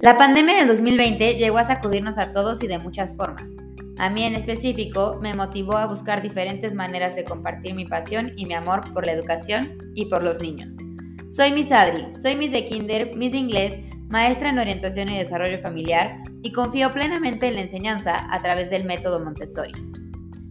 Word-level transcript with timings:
La 0.00 0.16
pandemia 0.16 0.54
del 0.54 0.68
2020 0.68 1.34
llegó 1.34 1.58
a 1.58 1.64
sacudirnos 1.64 2.18
a 2.18 2.32
todos 2.32 2.62
y 2.62 2.68
de 2.68 2.78
muchas 2.78 3.16
formas. 3.16 3.50
A 3.98 4.08
mí 4.08 4.22
en 4.22 4.36
específico 4.36 5.18
me 5.20 5.34
motivó 5.34 5.76
a 5.76 5.86
buscar 5.86 6.22
diferentes 6.22 6.72
maneras 6.72 7.16
de 7.16 7.24
compartir 7.24 7.74
mi 7.74 7.84
pasión 7.84 8.30
y 8.36 8.46
mi 8.46 8.54
amor 8.54 8.92
por 8.94 9.04
la 9.04 9.12
educación 9.12 9.76
y 9.96 10.04
por 10.04 10.22
los 10.22 10.40
niños. 10.40 10.72
Soy 11.28 11.50
Miss 11.50 11.72
Adri, 11.72 12.06
soy 12.22 12.36
Miss 12.36 12.52
de 12.52 12.68
Kinder, 12.68 13.16
Miss 13.16 13.32
de 13.32 13.38
Inglés, 13.38 13.92
maestra 14.08 14.50
en 14.50 14.60
orientación 14.60 15.08
y 15.08 15.18
desarrollo 15.18 15.58
familiar 15.58 16.18
y 16.42 16.52
confío 16.52 16.92
plenamente 16.92 17.48
en 17.48 17.56
la 17.56 17.62
enseñanza 17.62 18.32
a 18.32 18.38
través 18.38 18.70
del 18.70 18.84
método 18.84 19.18
Montessori. 19.18 19.72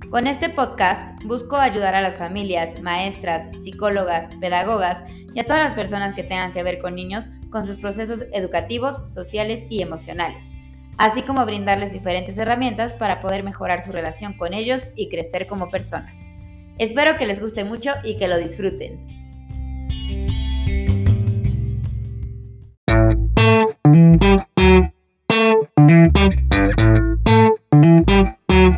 Con 0.10 0.28
este 0.28 0.50
podcast 0.50 1.24
busco 1.24 1.56
ayudar 1.56 1.96
a 1.96 2.02
las 2.02 2.18
familias, 2.18 2.82
maestras, 2.82 3.48
psicólogas, 3.64 4.36
pedagogas 4.42 5.06
y 5.34 5.40
a 5.40 5.46
todas 5.46 5.64
las 5.64 5.74
personas 5.74 6.16
que 6.16 6.24
tengan 6.24 6.52
que 6.52 6.64
ver 6.64 6.80
con 6.82 6.96
niños 6.96 7.30
con 7.50 7.66
sus 7.66 7.78
procesos 7.78 8.26
educativos, 8.34 9.10
sociales 9.12 9.64
y 9.70 9.82
emocionales, 9.82 10.46
así 10.98 11.22
como 11.22 11.46
brindarles 11.46 11.94
diferentes 11.94 12.38
herramientas 12.38 12.94
para 12.94 13.22
poder 13.22 13.44
mejorar 13.44 13.84
su 13.84 13.92
relación 13.92 14.34
con 14.34 14.54
ellos 14.54 14.88
y 14.96 15.10
crecer 15.10 15.48
como 15.48 15.70
personas. 15.70 16.14
Espero 16.78 17.18
que 17.18 17.26
les 17.26 17.42
guste 17.42 17.64
mucho 17.64 17.92
y 18.04 18.18
que 18.18 18.28
lo 18.28 18.38
disfruten. 18.38 19.18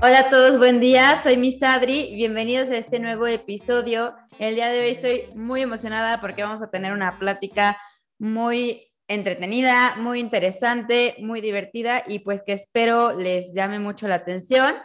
Hola 0.01 0.19
a 0.21 0.29
todos, 0.29 0.57
buen 0.57 0.79
día, 0.79 1.21
soy 1.21 1.35
Miss 1.37 1.61
Adri, 1.63 2.15
bienvenidos 2.15 2.69
a 2.69 2.77
este 2.77 2.99
nuevo 2.99 3.27
episodio. 3.27 4.13
El 4.37 4.55
día 4.55 4.69
de 4.69 4.79
hoy 4.79 4.89
estoy 4.89 5.23
muy 5.35 5.61
emocionada 5.61 6.21
porque 6.21 6.43
vamos 6.43 6.61
a 6.61 6.69
tener 6.69 6.93
una 6.93 7.19
plática 7.19 7.77
muy 8.19 8.91
entretenida, 9.07 9.95
muy 9.97 10.19
interesante, 10.19 11.15
muy 11.19 11.41
divertida 11.41 12.03
y 12.07 12.19
pues 12.19 12.43
que 12.43 12.53
espero 12.53 13.17
les 13.17 13.53
llame 13.53 13.79
mucho 13.79 14.07
la 14.07 14.15
atención. 14.15 14.75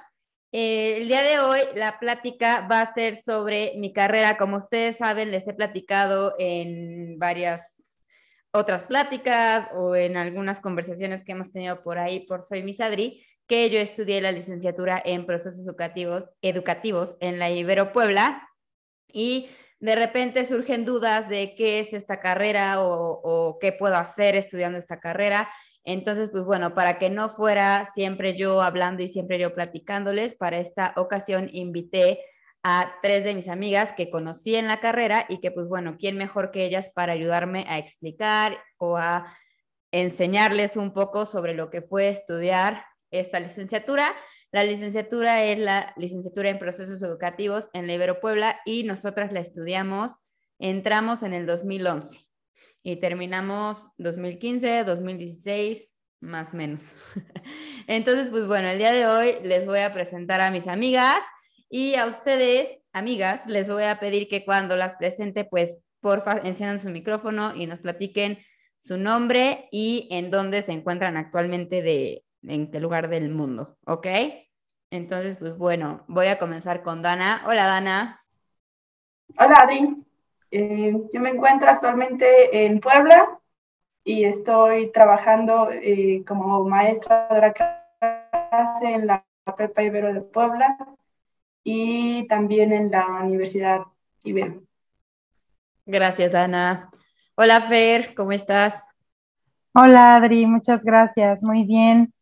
Eh, 0.50 0.98
el 0.98 1.08
día 1.08 1.22
de 1.22 1.40
hoy 1.40 1.60
la 1.74 1.98
plática 1.98 2.66
va 2.70 2.80
a 2.80 2.94
ser 2.94 3.16
sobre 3.16 3.74
mi 3.76 3.92
carrera. 3.92 4.38
Como 4.38 4.56
ustedes 4.56 4.98
saben, 4.98 5.30
les 5.30 5.46
he 5.46 5.52
platicado 5.52 6.34
en 6.38 7.18
varias 7.18 7.82
otras 8.52 8.84
pláticas 8.84 9.68
o 9.74 9.96
en 9.96 10.16
algunas 10.16 10.60
conversaciones 10.60 11.24
que 11.24 11.32
hemos 11.32 11.50
tenido 11.50 11.82
por 11.82 11.98
ahí 11.98 12.20
por 12.20 12.42
Soy 12.42 12.62
Misadri, 12.62 13.26
que 13.48 13.68
yo 13.68 13.80
estudié 13.80 14.20
la 14.20 14.30
licenciatura 14.30 15.02
en 15.04 15.26
procesos 15.26 15.66
educativos, 15.66 16.24
educativos 16.40 17.14
en 17.20 17.40
la 17.40 17.50
Ibero 17.50 17.92
Puebla 17.92 18.48
y 19.08 19.48
de 19.84 19.96
repente 19.96 20.46
surgen 20.46 20.86
dudas 20.86 21.28
de 21.28 21.54
qué 21.54 21.78
es 21.78 21.92
esta 21.92 22.18
carrera 22.18 22.76
o, 22.78 23.58
qué 23.60 23.70
puedo 23.70 23.96
hacer 23.96 24.34
estudiando 24.34 24.78
esta 24.78 24.98
carrera. 24.98 25.50
Entonces, 25.84 26.30
pues 26.30 26.46
bueno, 26.46 26.72
para 26.72 26.98
que 26.98 27.10
no 27.10 27.28
fuera 27.28 27.86
siempre 27.94 28.34
yo 28.34 28.62
hablando 28.62 29.02
y 29.02 29.08
siempre 29.08 29.38
yo 29.38 29.54
platicándoles, 29.54 30.36
para 30.36 30.56
esta 30.56 30.94
ocasión 30.96 31.50
invité 31.52 32.20
a 32.62 32.94
tres 33.02 33.24
de 33.24 33.34
mis 33.34 33.46
amigas 33.46 33.92
que 33.94 34.08
conocí 34.08 34.54
en 34.54 34.68
la 34.68 34.80
carrera 34.80 35.26
y 35.28 35.40
que 35.40 35.50
pues 35.50 35.68
bueno, 35.68 35.96
¿quién 35.98 36.16
mejor 36.16 36.50
que 36.50 36.64
ellas 36.64 36.90
para 36.94 37.12
ayudarme 37.12 37.66
a 37.68 37.76
explicar 37.76 38.56
o 38.78 38.96
a 38.96 39.36
enseñarles 39.92 40.78
un 40.78 40.94
poco 40.94 41.26
sobre 41.26 41.52
lo 41.52 41.68
que 41.68 41.82
fue 41.82 42.08
estudiar 42.08 42.86
esta 43.10 43.38
licenciatura? 43.38 44.14
La 44.54 44.62
licenciatura 44.62 45.42
es 45.42 45.58
la 45.58 45.92
licenciatura 45.96 46.48
en 46.48 46.60
procesos 46.60 47.02
educativos 47.02 47.68
en 47.72 47.88
la 47.88 47.94
Ibero 47.94 48.20
Puebla 48.20 48.60
y 48.64 48.84
nosotras 48.84 49.32
la 49.32 49.40
estudiamos, 49.40 50.12
entramos 50.60 51.24
en 51.24 51.34
el 51.34 51.44
2011 51.44 52.20
y 52.84 52.94
terminamos 53.00 53.88
2015, 53.98 54.84
2016, 54.84 55.92
más 56.20 56.54
menos. 56.54 56.94
Entonces, 57.88 58.30
pues 58.30 58.46
bueno, 58.46 58.68
el 58.68 58.78
día 58.78 58.92
de 58.92 59.08
hoy 59.08 59.38
les 59.42 59.66
voy 59.66 59.80
a 59.80 59.92
presentar 59.92 60.40
a 60.40 60.52
mis 60.52 60.68
amigas 60.68 61.24
y 61.68 61.96
a 61.96 62.06
ustedes, 62.06 62.76
amigas, 62.92 63.48
les 63.48 63.68
voy 63.68 63.82
a 63.82 63.98
pedir 63.98 64.28
que 64.28 64.44
cuando 64.44 64.76
las 64.76 64.94
presente, 64.94 65.44
pues 65.44 65.78
porfa, 65.98 66.38
enciendan 66.44 66.78
su 66.78 66.90
micrófono 66.90 67.56
y 67.56 67.66
nos 67.66 67.80
platiquen 67.80 68.38
su 68.78 68.98
nombre 68.98 69.66
y 69.72 70.06
en 70.12 70.30
dónde 70.30 70.62
se 70.62 70.70
encuentran 70.70 71.16
actualmente 71.16 71.82
de 71.82 72.22
en 72.46 72.70
qué 72.70 72.80
lugar 72.80 73.08
del 73.08 73.30
mundo, 73.30 73.76
¿ok? 73.86 74.06
Entonces, 74.90 75.36
pues 75.36 75.56
bueno, 75.56 76.04
voy 76.06 76.26
a 76.26 76.38
comenzar 76.38 76.82
con 76.82 77.02
Dana. 77.02 77.42
Hola, 77.46 77.64
Dana. 77.64 78.24
Hola, 79.38 79.54
Adri. 79.62 80.04
Eh, 80.50 80.94
yo 81.12 81.20
me 81.20 81.30
encuentro 81.30 81.68
actualmente 81.68 82.64
en 82.64 82.78
Puebla 82.78 83.40
y 84.04 84.24
estoy 84.24 84.92
trabajando 84.92 85.70
eh, 85.72 86.22
como 86.26 86.64
maestra 86.64 87.26
de 87.30 87.40
la 87.40 87.52
clase 87.52 88.94
en 88.94 89.06
la 89.08 89.24
Prepa 89.56 89.82
Ibero 89.82 90.14
de 90.14 90.20
Puebla 90.20 90.76
y 91.64 92.26
también 92.28 92.72
en 92.72 92.90
la 92.90 93.06
Universidad 93.22 93.80
Ibero. 94.22 94.62
Gracias, 95.86 96.30
Dana. 96.30 96.90
Hola, 97.34 97.62
Fer, 97.62 98.14
¿cómo 98.14 98.32
estás? 98.32 98.86
Hola, 99.74 100.16
Adri, 100.16 100.46
muchas 100.46 100.84
gracias. 100.84 101.42
Muy 101.42 101.64
bien. 101.64 102.14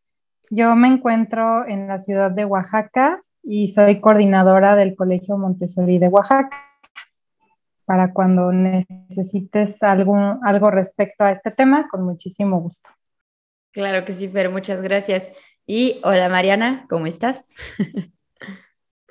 Yo 0.54 0.76
me 0.76 0.86
encuentro 0.86 1.66
en 1.66 1.88
la 1.88 1.98
ciudad 1.98 2.30
de 2.30 2.44
Oaxaca 2.44 3.22
y 3.42 3.68
soy 3.68 4.02
coordinadora 4.02 4.76
del 4.76 4.94
Colegio 4.94 5.38
Montessori 5.38 5.98
de 5.98 6.08
Oaxaca. 6.08 6.54
Para 7.86 8.12
cuando 8.12 8.52
necesites 8.52 9.82
algo, 9.82 10.14
algo 10.44 10.70
respecto 10.70 11.24
a 11.24 11.32
este 11.32 11.52
tema, 11.52 11.88
con 11.88 12.02
muchísimo 12.04 12.60
gusto. 12.60 12.90
Claro 13.70 14.04
que 14.04 14.12
sí, 14.12 14.28
Fer, 14.28 14.50
muchas 14.50 14.82
gracias. 14.82 15.30
Y 15.64 16.02
hola 16.04 16.28
Mariana, 16.28 16.84
¿cómo 16.90 17.06
estás? 17.06 17.46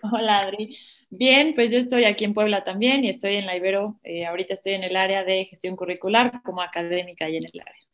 Hola 0.04 0.42
Adri. 0.42 0.78
Bien, 1.10 1.56
pues 1.56 1.72
yo 1.72 1.80
estoy 1.80 2.06
aquí 2.06 2.24
en 2.24 2.36
Puebla 2.36 2.64
también 2.64 3.04
y 3.04 3.10
estoy 3.10 3.38
en 3.38 3.48
la 3.48 3.56
Ibero. 3.56 4.00
Eh, 4.04 4.28
ahorita 4.28 4.54
estoy 4.54 4.74
en 4.74 4.84
el 4.84 4.96
área 4.96 5.24
de 5.24 5.46
gestión 5.46 5.76
curricular 5.76 6.44
como 6.44 6.62
académica 6.62 7.28
y 7.30 7.38
en 7.38 7.46
el 7.46 7.62
área. 7.62 7.91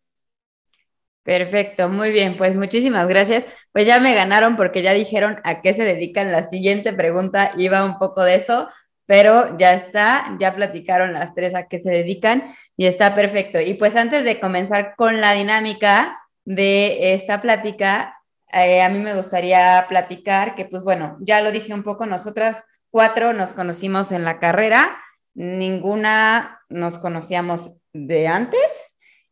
Perfecto, 1.28 1.90
muy 1.90 2.12
bien, 2.12 2.38
pues 2.38 2.56
muchísimas 2.56 3.06
gracias. 3.10 3.46
Pues 3.74 3.86
ya 3.86 4.00
me 4.00 4.16
ganaron 4.16 4.56
porque 4.56 4.82
ya 4.82 4.94
dijeron 4.94 5.42
a 5.44 5.62
qué 5.62 5.74
se 5.74 5.84
dedican. 5.84 6.32
La 6.32 6.44
siguiente 6.48 6.94
pregunta 6.94 7.52
iba 7.58 7.84
un 7.84 8.00
poco 8.00 8.24
de 8.24 8.36
eso, 8.36 8.70
pero 9.06 9.58
ya 9.58 9.74
está, 9.74 10.38
ya 10.40 10.56
platicaron 10.56 11.12
las 11.12 11.36
tres 11.36 11.54
a 11.54 11.68
qué 11.68 11.80
se 11.80 11.90
dedican 11.90 12.54
y 12.78 12.86
está 12.86 13.14
perfecto. 13.14 13.60
Y 13.60 13.74
pues 13.74 13.98
antes 13.98 14.24
de 14.24 14.40
comenzar 14.40 14.96
con 14.96 15.20
la 15.20 15.34
dinámica 15.34 16.18
de 16.46 17.14
esta 17.14 17.42
plática, 17.42 18.22
eh, 18.54 18.82
a 18.82 18.88
mí 18.88 19.00
me 19.00 19.14
gustaría 19.14 19.86
platicar 19.90 20.56
que 20.56 20.64
pues 20.64 20.82
bueno, 20.82 21.18
ya 21.20 21.42
lo 21.42 21.52
dije 21.52 21.74
un 21.74 21.84
poco, 21.84 22.06
nosotras 22.06 22.64
cuatro 22.90 23.34
nos 23.34 23.52
conocimos 23.52 24.14
en 24.14 24.24
la 24.24 24.40
carrera, 24.40 24.98
ninguna 25.34 26.62
nos 26.70 26.98
conocíamos 26.98 27.72
de 27.92 28.30
antes 28.30 28.62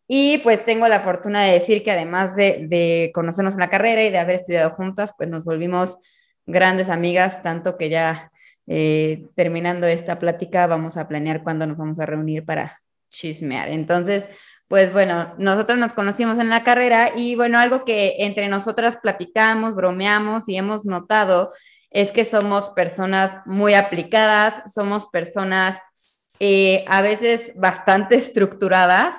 y 0.08 0.38
pues 0.40 0.64
tengo 0.64 0.88
la 0.88 1.00
fortuna 1.00 1.44
de 1.44 1.54
decir 1.54 1.84
que 1.84 1.92
además 1.92 2.36
de, 2.36 3.12
conocernos 3.14 3.54
en 3.54 3.60
la 3.60 3.70
carrera 3.70 4.04
y 4.04 4.12
de 4.12 4.20
haber 4.20 4.36
estudiado 4.36 4.72
juntas, 4.72 5.14
pues 5.18 5.30
nos 5.30 5.44
volvimos 5.44 5.98
grandes 6.46 6.90
amigas, 6.90 7.42
tanto 7.42 7.76
que 7.78 7.90
ya 7.90 8.32
eh, 8.68 9.24
terminando 9.36 9.88
esta 9.88 10.20
plática 10.20 10.68
vamos 10.68 10.98
a 10.98 11.08
planear 11.08 11.44
cuándo 11.44 11.66
nos 11.66 11.78
vamos 11.78 12.00
a 12.00 12.06
reunir 12.06 12.46
para 12.46 12.82
chismear. 13.10 13.70
Entonces, 13.70 14.28
pues 14.68 14.94
bueno, 14.94 15.34
nosotros 15.40 15.80
nos 15.80 15.94
conocimos 15.94 16.38
en 16.38 16.50
la 16.50 16.64
carrera 16.64 17.12
y 17.16 17.36
bueno, 17.36 17.60
algo 17.60 17.84
que 17.84 18.16
entre 18.20 18.48
nosotras 18.48 18.98
platicamos, 18.98 19.76
bromeamos 19.76 20.48
y 20.48 20.58
hemos 20.58 20.86
notado 20.86 21.54
es 21.90 22.12
que 22.12 22.26
somos 22.26 22.70
personas 22.72 23.40
muy 23.46 23.74
aplicadas, 23.74 24.72
somos 24.72 25.08
personas 25.08 25.78
eh, 26.40 26.84
a 26.88 27.02
veces 27.02 27.54
bastante 27.56 28.16
estructuradas 28.18 29.16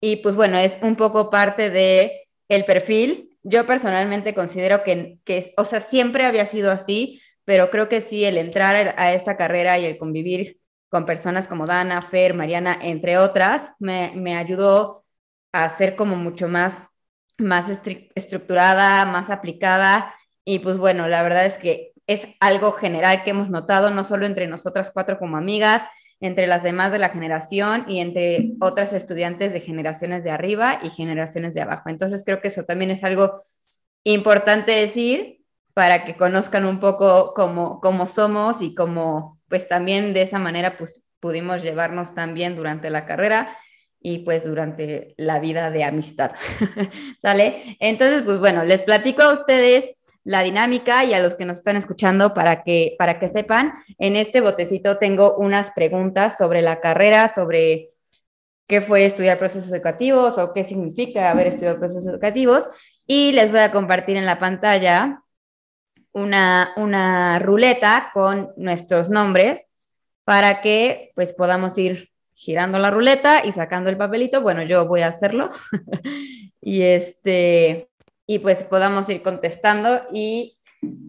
y 0.00 0.16
pues 0.16 0.36
bueno, 0.36 0.58
es 0.58 0.78
un 0.82 0.96
poco 0.96 1.30
parte 1.30 1.70
de 1.70 2.28
el 2.48 2.64
perfil. 2.64 3.36
Yo 3.42 3.66
personalmente 3.66 4.34
considero 4.34 4.82
que, 4.84 5.18
que, 5.24 5.52
o 5.56 5.64
sea, 5.64 5.80
siempre 5.80 6.26
había 6.26 6.46
sido 6.46 6.70
así, 6.70 7.20
pero 7.44 7.70
creo 7.70 7.88
que 7.88 8.00
sí, 8.00 8.24
el 8.24 8.38
entrar 8.38 8.94
a 8.98 9.12
esta 9.14 9.36
carrera 9.36 9.78
y 9.78 9.84
el 9.84 9.98
convivir 9.98 10.58
con 10.88 11.06
personas 11.06 11.48
como 11.48 11.66
Dana, 11.66 12.02
Fer, 12.02 12.34
Mariana, 12.34 12.78
entre 12.82 13.18
otras, 13.18 13.70
me, 13.78 14.12
me 14.16 14.36
ayudó 14.36 15.04
a 15.52 15.76
ser 15.76 15.96
como 15.96 16.16
mucho 16.16 16.48
más, 16.48 16.82
más 17.38 17.66
estructurada, 18.14 19.04
más 19.04 19.30
aplicada. 19.30 20.14
Y 20.44 20.58
pues 20.60 20.78
bueno, 20.78 21.08
la 21.08 21.22
verdad 21.22 21.46
es 21.46 21.58
que 21.58 21.92
es 22.06 22.26
algo 22.40 22.72
general 22.72 23.22
que 23.22 23.30
hemos 23.30 23.50
notado, 23.50 23.90
no 23.90 24.04
solo 24.04 24.26
entre 24.26 24.46
nosotras 24.48 24.90
cuatro 24.92 25.18
como 25.18 25.36
amigas, 25.36 25.82
entre 26.20 26.46
las 26.46 26.62
demás 26.62 26.92
de 26.92 26.98
la 26.98 27.08
generación 27.08 27.86
y 27.88 28.00
entre 28.00 28.52
otras 28.60 28.92
estudiantes 28.92 29.52
de 29.52 29.60
generaciones 29.60 30.22
de 30.22 30.30
arriba 30.30 30.80
y 30.82 30.90
generaciones 30.90 31.54
de 31.54 31.62
abajo. 31.62 31.88
Entonces 31.88 32.22
creo 32.24 32.40
que 32.40 32.48
eso 32.48 32.64
también 32.64 32.90
es 32.90 33.02
algo 33.04 33.44
importante 34.04 34.72
decir 34.72 35.40
para 35.74 36.04
que 36.04 36.16
conozcan 36.16 36.66
un 36.66 36.78
poco 36.78 37.32
cómo, 37.34 37.80
cómo 37.80 38.06
somos 38.06 38.60
y 38.60 38.74
cómo 38.74 39.40
pues 39.48 39.66
también 39.68 40.12
de 40.12 40.22
esa 40.22 40.38
manera 40.38 40.76
pues 40.76 41.02
pudimos 41.20 41.62
llevarnos 41.62 42.14
también 42.14 42.56
durante 42.56 42.90
la 42.90 43.06
carrera. 43.06 43.56
y 44.02 44.20
pues 44.20 44.44
durante 44.44 45.14
la 45.18 45.40
vida 45.40 45.70
de 45.70 45.84
amistad. 45.84 46.32
¿Sale? 47.22 47.76
Entonces, 47.80 48.22
pues 48.22 48.38
bueno, 48.38 48.64
les 48.64 48.82
platico 48.82 49.20
a 49.22 49.32
ustedes 49.32 49.92
la 50.24 50.42
dinámica 50.42 51.04
y 51.04 51.14
a 51.14 51.20
los 51.20 51.34
que 51.34 51.44
nos 51.44 51.58
están 51.58 51.76
escuchando 51.76 52.34
para 52.34 52.62
que, 52.62 52.94
para 52.98 53.18
que 53.18 53.28
sepan, 53.28 53.72
en 53.98 54.16
este 54.16 54.40
botecito 54.40 54.98
tengo 54.98 55.36
unas 55.36 55.70
preguntas 55.72 56.36
sobre 56.38 56.62
la 56.62 56.80
carrera, 56.80 57.32
sobre 57.32 57.88
qué 58.66 58.80
fue 58.80 59.04
estudiar 59.04 59.38
procesos 59.38 59.70
educativos 59.72 60.38
o 60.38 60.52
qué 60.52 60.64
significa 60.64 61.30
haber 61.30 61.48
estudiado 61.48 61.78
procesos 61.78 62.06
educativos 62.06 62.68
y 63.06 63.32
les 63.32 63.50
voy 63.50 63.60
a 63.60 63.72
compartir 63.72 64.16
en 64.16 64.26
la 64.26 64.38
pantalla 64.38 65.22
una, 66.12 66.72
una 66.76 67.38
ruleta 67.38 68.10
con 68.14 68.50
nuestros 68.56 69.10
nombres 69.10 69.66
para 70.24 70.60
que 70.60 71.10
pues 71.16 71.32
podamos 71.32 71.76
ir 71.78 72.10
girando 72.34 72.78
la 72.78 72.90
ruleta 72.90 73.44
y 73.44 73.52
sacando 73.52 73.90
el 73.90 73.96
papelito. 73.96 74.40
Bueno, 74.40 74.62
yo 74.62 74.86
voy 74.86 75.02
a 75.02 75.08
hacerlo. 75.08 75.50
y 76.60 76.82
este 76.82 77.89
y 78.30 78.38
pues 78.38 78.62
podamos 78.62 79.08
ir 79.08 79.22
contestando 79.22 80.02
y 80.12 80.56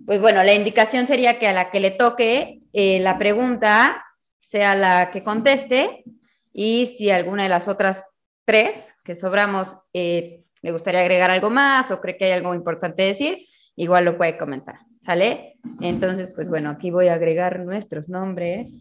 pues 0.08 0.20
bueno, 0.20 0.44
la 0.44 0.56
indicación 0.56 1.06
sería 1.06 1.38
que 1.38 1.48
a 1.48 1.54
la 1.54 1.70
que 1.70 1.80
le 1.80 1.92
toque 1.92 2.64
eh, 2.74 3.00
la 3.00 3.20
pregunta 3.20 4.04
sea 4.40 4.74
la 4.74 5.12
que 5.12 5.24
conteste 5.24 6.04
y 6.52 6.88
si 6.88 7.12
alguna 7.12 7.44
de 7.44 7.50
las 7.50 7.68
otras 7.68 8.04
tres 8.44 8.96
que 9.04 9.14
sobramos 9.14 9.76
eh, 9.94 10.42
le 10.64 10.72
gustaría 10.72 11.02
agregar 11.02 11.30
algo 11.30 11.52
más 11.52 11.92
o 11.92 12.02
cree 12.02 12.18
que 12.18 12.26
hay 12.26 12.32
algo 12.32 12.56
importante 12.56 13.04
decir, 13.04 13.46
igual 13.76 14.06
lo 14.06 14.18
puede 14.18 14.36
comentar, 14.36 14.80
¿sale? 14.98 15.60
Entonces, 15.80 16.34
pues 16.34 16.50
bueno, 16.50 16.72
aquí 16.72 16.90
voy 16.90 17.10
a 17.10 17.14
agregar 17.14 17.60
nuestros 17.60 18.10
nombres 18.10 18.80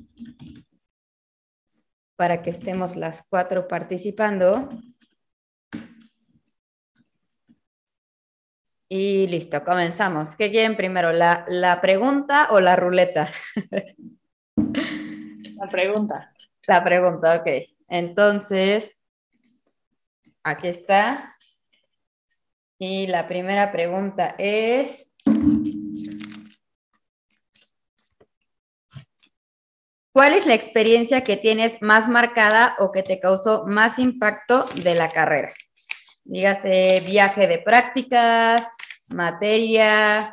para 2.16 2.40
que 2.40 2.48
estemos 2.48 2.96
las 2.96 3.22
cuatro 3.28 3.68
participando. 3.68 4.70
Y 8.92 9.28
listo, 9.28 9.62
comenzamos. 9.62 10.34
¿Qué 10.34 10.50
quieren 10.50 10.76
primero, 10.76 11.12
la, 11.12 11.44
la 11.48 11.80
pregunta 11.80 12.48
o 12.50 12.58
la 12.60 12.74
ruleta? 12.74 13.30
La 14.56 15.68
pregunta. 15.68 16.32
La 16.66 16.82
pregunta, 16.82 17.36
ok. 17.36 17.46
Entonces, 17.88 18.96
aquí 20.42 20.68
está. 20.68 21.36
Y 22.78 23.06
la 23.08 23.26
primera 23.26 23.70
pregunta 23.70 24.34
es... 24.38 25.06
¿Cuál 30.12 30.32
es 30.32 30.46
la 30.46 30.54
experiencia 30.54 31.22
que 31.22 31.36
tienes 31.36 31.80
más 31.82 32.08
marcada 32.08 32.74
o 32.78 32.90
que 32.90 33.02
te 33.02 33.20
causó 33.20 33.66
más 33.66 33.98
impacto 33.98 34.64
de 34.82 34.94
la 34.94 35.10
carrera? 35.10 35.52
Dígase 36.30 37.02
viaje 37.04 37.48
de 37.48 37.58
prácticas, 37.58 38.62
materia, 39.12 40.32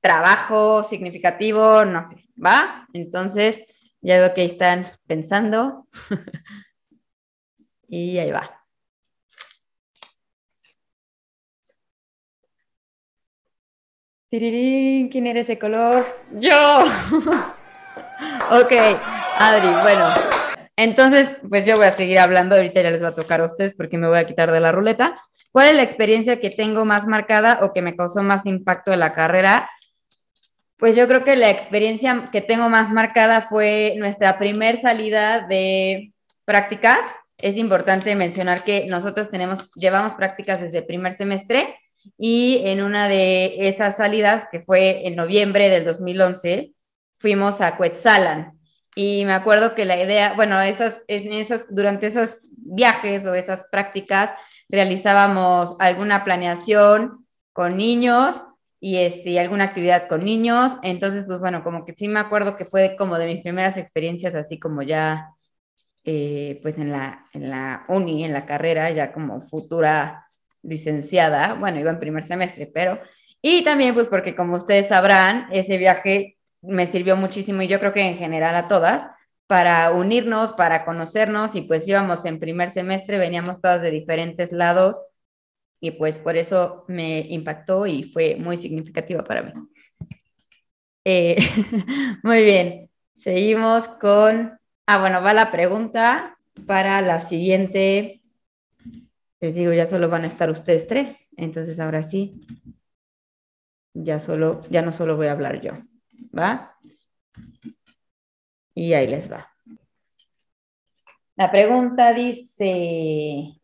trabajo 0.00 0.84
significativo, 0.84 1.84
no 1.84 2.08
sé, 2.08 2.28
¿va? 2.38 2.86
Entonces, 2.92 3.60
ya 4.00 4.20
veo 4.20 4.32
que 4.34 4.42
ahí 4.42 4.46
están 4.46 4.86
pensando. 5.08 5.88
y 7.88 8.18
ahí 8.18 8.30
va. 8.30 8.62
¿quién 14.30 15.26
era 15.26 15.40
ese 15.40 15.58
color? 15.58 16.06
Yo. 16.34 16.84
ok, 18.52 18.72
Adri, 19.40 19.68
bueno. 19.82 20.35
Entonces, 20.76 21.36
pues 21.48 21.64
yo 21.64 21.76
voy 21.76 21.86
a 21.86 21.90
seguir 21.90 22.18
hablando, 22.18 22.54
ahorita 22.54 22.82
ya 22.82 22.90
les 22.90 23.02
va 23.02 23.08
a 23.08 23.14
tocar 23.14 23.40
a 23.40 23.46
ustedes 23.46 23.74
porque 23.74 23.96
me 23.96 24.08
voy 24.08 24.18
a 24.18 24.26
quitar 24.26 24.52
de 24.52 24.60
la 24.60 24.72
ruleta. 24.72 25.18
¿Cuál 25.50 25.68
es 25.68 25.74
la 25.74 25.82
experiencia 25.82 26.38
que 26.38 26.50
tengo 26.50 26.84
más 26.84 27.06
marcada 27.06 27.60
o 27.62 27.72
que 27.72 27.80
me 27.80 27.96
causó 27.96 28.22
más 28.22 28.44
impacto 28.44 28.92
en 28.92 29.00
la 29.00 29.14
carrera? 29.14 29.70
Pues 30.76 30.94
yo 30.94 31.08
creo 31.08 31.24
que 31.24 31.36
la 31.36 31.48
experiencia 31.48 32.28
que 32.30 32.42
tengo 32.42 32.68
más 32.68 32.90
marcada 32.90 33.40
fue 33.40 33.94
nuestra 33.96 34.38
primer 34.38 34.78
salida 34.78 35.46
de 35.48 36.12
prácticas. 36.44 37.00
Es 37.38 37.56
importante 37.56 38.14
mencionar 38.14 38.62
que 38.62 38.86
nosotros 38.86 39.30
tenemos, 39.30 39.70
llevamos 39.72 40.12
prácticas 40.12 40.60
desde 40.60 40.78
el 40.78 40.86
primer 40.86 41.14
semestre 41.14 41.74
y 42.18 42.60
en 42.64 42.82
una 42.82 43.08
de 43.08 43.68
esas 43.68 43.96
salidas, 43.96 44.46
que 44.52 44.60
fue 44.60 45.06
en 45.06 45.16
noviembre 45.16 45.68
del 45.68 45.84
2011, 45.84 46.72
fuimos 47.18 47.60
a 47.60 47.76
Cuetzalan. 47.76 48.55
Y 48.98 49.26
me 49.26 49.34
acuerdo 49.34 49.74
que 49.74 49.84
la 49.84 50.02
idea, 50.02 50.32
bueno, 50.32 50.58
esas, 50.62 51.02
esas, 51.06 51.66
durante 51.68 52.06
esos 52.06 52.48
viajes 52.56 53.26
o 53.26 53.34
esas 53.34 53.66
prácticas, 53.70 54.30
realizábamos 54.70 55.76
alguna 55.78 56.24
planeación 56.24 57.26
con 57.52 57.76
niños 57.76 58.40
y 58.80 58.96
este, 58.96 59.38
alguna 59.38 59.64
actividad 59.64 60.08
con 60.08 60.24
niños. 60.24 60.72
Entonces, 60.82 61.26
pues 61.26 61.40
bueno, 61.40 61.62
como 61.62 61.84
que 61.84 61.94
sí 61.94 62.08
me 62.08 62.20
acuerdo 62.20 62.56
que 62.56 62.64
fue 62.64 62.96
como 62.96 63.18
de 63.18 63.26
mis 63.26 63.42
primeras 63.42 63.76
experiencias, 63.76 64.34
así 64.34 64.58
como 64.58 64.80
ya, 64.80 65.28
eh, 66.04 66.58
pues 66.62 66.78
en 66.78 66.90
la, 66.90 67.22
en 67.34 67.50
la 67.50 67.84
uni, 67.88 68.24
en 68.24 68.32
la 68.32 68.46
carrera, 68.46 68.90
ya 68.92 69.12
como 69.12 69.42
futura 69.42 70.26
licenciada. 70.62 71.52
Bueno, 71.52 71.78
iba 71.78 71.90
en 71.90 72.00
primer 72.00 72.24
semestre, 72.24 72.70
pero... 72.72 72.98
Y 73.42 73.62
también, 73.62 73.92
pues 73.92 74.06
porque 74.06 74.34
como 74.34 74.56
ustedes 74.56 74.88
sabrán, 74.88 75.48
ese 75.52 75.76
viaje 75.76 76.35
me 76.66 76.86
sirvió 76.86 77.16
muchísimo 77.16 77.62
y 77.62 77.68
yo 77.68 77.78
creo 77.78 77.92
que 77.92 78.02
en 78.02 78.16
general 78.16 78.54
a 78.56 78.68
todas 78.68 79.02
para 79.46 79.92
unirnos, 79.92 80.52
para 80.52 80.84
conocernos 80.84 81.54
y 81.54 81.62
pues 81.62 81.86
íbamos 81.86 82.24
en 82.24 82.40
primer 82.40 82.70
semestre, 82.70 83.18
veníamos 83.18 83.60
todas 83.60 83.82
de 83.82 83.90
diferentes 83.90 84.52
lados 84.52 85.00
y 85.80 85.92
pues 85.92 86.18
por 86.18 86.36
eso 86.36 86.84
me 86.88 87.20
impactó 87.20 87.86
y 87.86 88.02
fue 88.02 88.36
muy 88.36 88.56
significativa 88.56 89.22
para 89.24 89.42
mí. 89.42 89.52
Eh, 91.04 91.36
muy 92.22 92.42
bien, 92.42 92.90
seguimos 93.14 93.86
con, 93.88 94.58
ah 94.86 95.00
bueno, 95.00 95.22
va 95.22 95.32
la 95.34 95.52
pregunta 95.52 96.36
para 96.66 97.00
la 97.00 97.20
siguiente, 97.20 98.20
les 99.40 99.54
digo, 99.54 99.72
ya 99.72 99.86
solo 99.86 100.08
van 100.08 100.24
a 100.24 100.28
estar 100.28 100.50
ustedes 100.50 100.86
tres, 100.86 101.28
entonces 101.36 101.78
ahora 101.78 102.02
sí, 102.02 102.46
ya 103.94 104.18
solo, 104.18 104.62
ya 104.70 104.82
no 104.82 104.90
solo 104.92 105.16
voy 105.16 105.28
a 105.28 105.32
hablar 105.32 105.60
yo, 105.60 105.72
¿va? 106.36 106.76
Y 108.74 108.92
ahí 108.92 109.06
les 109.06 109.30
va. 109.30 109.50
La 111.36 111.50
pregunta 111.50 112.12
dice, 112.14 113.60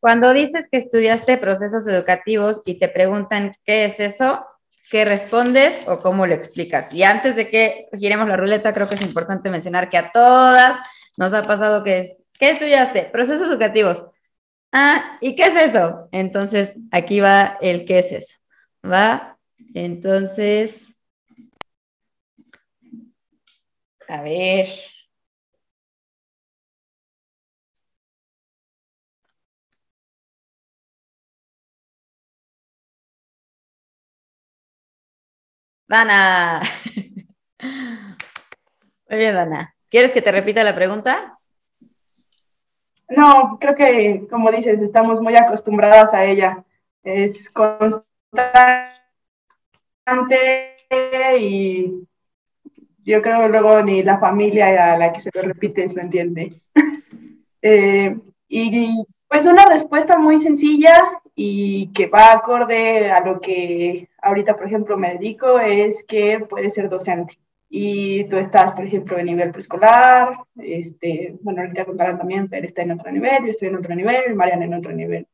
cuando 0.00 0.32
dices 0.32 0.66
que 0.70 0.78
estudiaste 0.78 1.36
procesos 1.38 1.86
educativos 1.86 2.62
y 2.66 2.78
te 2.78 2.88
preguntan 2.88 3.52
qué 3.64 3.84
es 3.84 4.00
eso, 4.00 4.44
¿qué 4.90 5.04
respondes 5.04 5.86
o 5.86 5.98
cómo 5.98 6.26
lo 6.26 6.34
explicas? 6.34 6.92
Y 6.92 7.04
antes 7.04 7.36
de 7.36 7.48
que 7.48 7.88
giremos 7.96 8.28
la 8.28 8.36
ruleta, 8.36 8.72
creo 8.74 8.88
que 8.88 8.96
es 8.96 9.02
importante 9.02 9.50
mencionar 9.50 9.88
que 9.88 9.98
a 9.98 10.10
todas 10.10 10.80
nos 11.16 11.34
ha 11.34 11.42
pasado 11.42 11.84
que 11.84 11.98
es, 11.98 12.16
¿qué 12.38 12.50
estudiaste? 12.50 13.04
Procesos 13.04 13.48
educativos. 13.48 14.04
Ah, 14.72 15.18
¿y 15.20 15.34
qué 15.34 15.44
es 15.46 15.56
eso? 15.56 16.08
Entonces, 16.12 16.74
aquí 16.92 17.20
va 17.20 17.56
el 17.60 17.84
qué 17.86 18.00
es 18.00 18.12
eso. 18.12 18.36
¿Va? 18.84 19.38
Entonces, 19.74 20.94
a 24.08 24.22
ver. 24.22 24.68
Dana. 35.88 36.62
Muy 39.08 39.18
bien. 39.18 39.36
¿Quieres 39.90 40.12
que 40.12 40.22
te 40.22 40.32
repita 40.32 40.62
la 40.64 40.74
pregunta? 40.74 41.37
No, 43.08 43.58
creo 43.58 43.74
que, 43.74 44.26
como 44.28 44.50
dices, 44.50 44.80
estamos 44.82 45.20
muy 45.20 45.34
acostumbradas 45.36 46.12
a 46.12 46.24
ella. 46.24 46.64
Es 47.02 47.50
constante 47.50 48.06
y 51.38 52.06
yo 53.04 53.22
creo 53.22 53.42
que 53.42 53.48
luego 53.48 53.82
ni 53.82 54.02
la 54.02 54.18
familia 54.18 54.92
a 54.94 54.98
la 54.98 55.12
que 55.12 55.20
se 55.20 55.30
lo 55.34 55.42
repites 55.42 55.94
lo 55.94 56.02
entiende. 56.02 56.60
Eh, 57.60 58.16
y 58.46 59.04
pues 59.26 59.44
una 59.44 59.66
respuesta 59.66 60.16
muy 60.16 60.38
sencilla 60.38 61.20
y 61.34 61.92
que 61.92 62.06
va 62.06 62.30
acorde 62.30 63.10
a 63.10 63.18
lo 63.18 63.40
que 63.40 64.08
ahorita, 64.22 64.54
por 64.56 64.66
ejemplo, 64.68 64.96
me 64.96 65.14
dedico 65.14 65.58
es 65.58 66.04
que 66.04 66.38
puede 66.48 66.70
ser 66.70 66.88
docente 66.88 67.36
y 67.68 68.24
tú 68.24 68.36
estás, 68.36 68.72
por 68.72 68.84
ejemplo, 68.84 69.18
en 69.18 69.26
nivel 69.26 69.50
preescolar, 69.50 70.38
este, 70.56 71.36
bueno, 71.42 71.60
ahorita 71.60 71.84
contarán 71.84 72.18
también, 72.18 72.48
Fer 72.48 72.64
está 72.64 72.82
en 72.82 72.92
otro 72.92 73.10
nivel, 73.12 73.44
yo 73.44 73.50
estoy 73.50 73.68
en 73.68 73.76
otro 73.76 73.94
nivel, 73.94 74.34
Mariana 74.34 74.64
en 74.64 74.74
otro 74.74 74.92
nivel. 74.92 75.26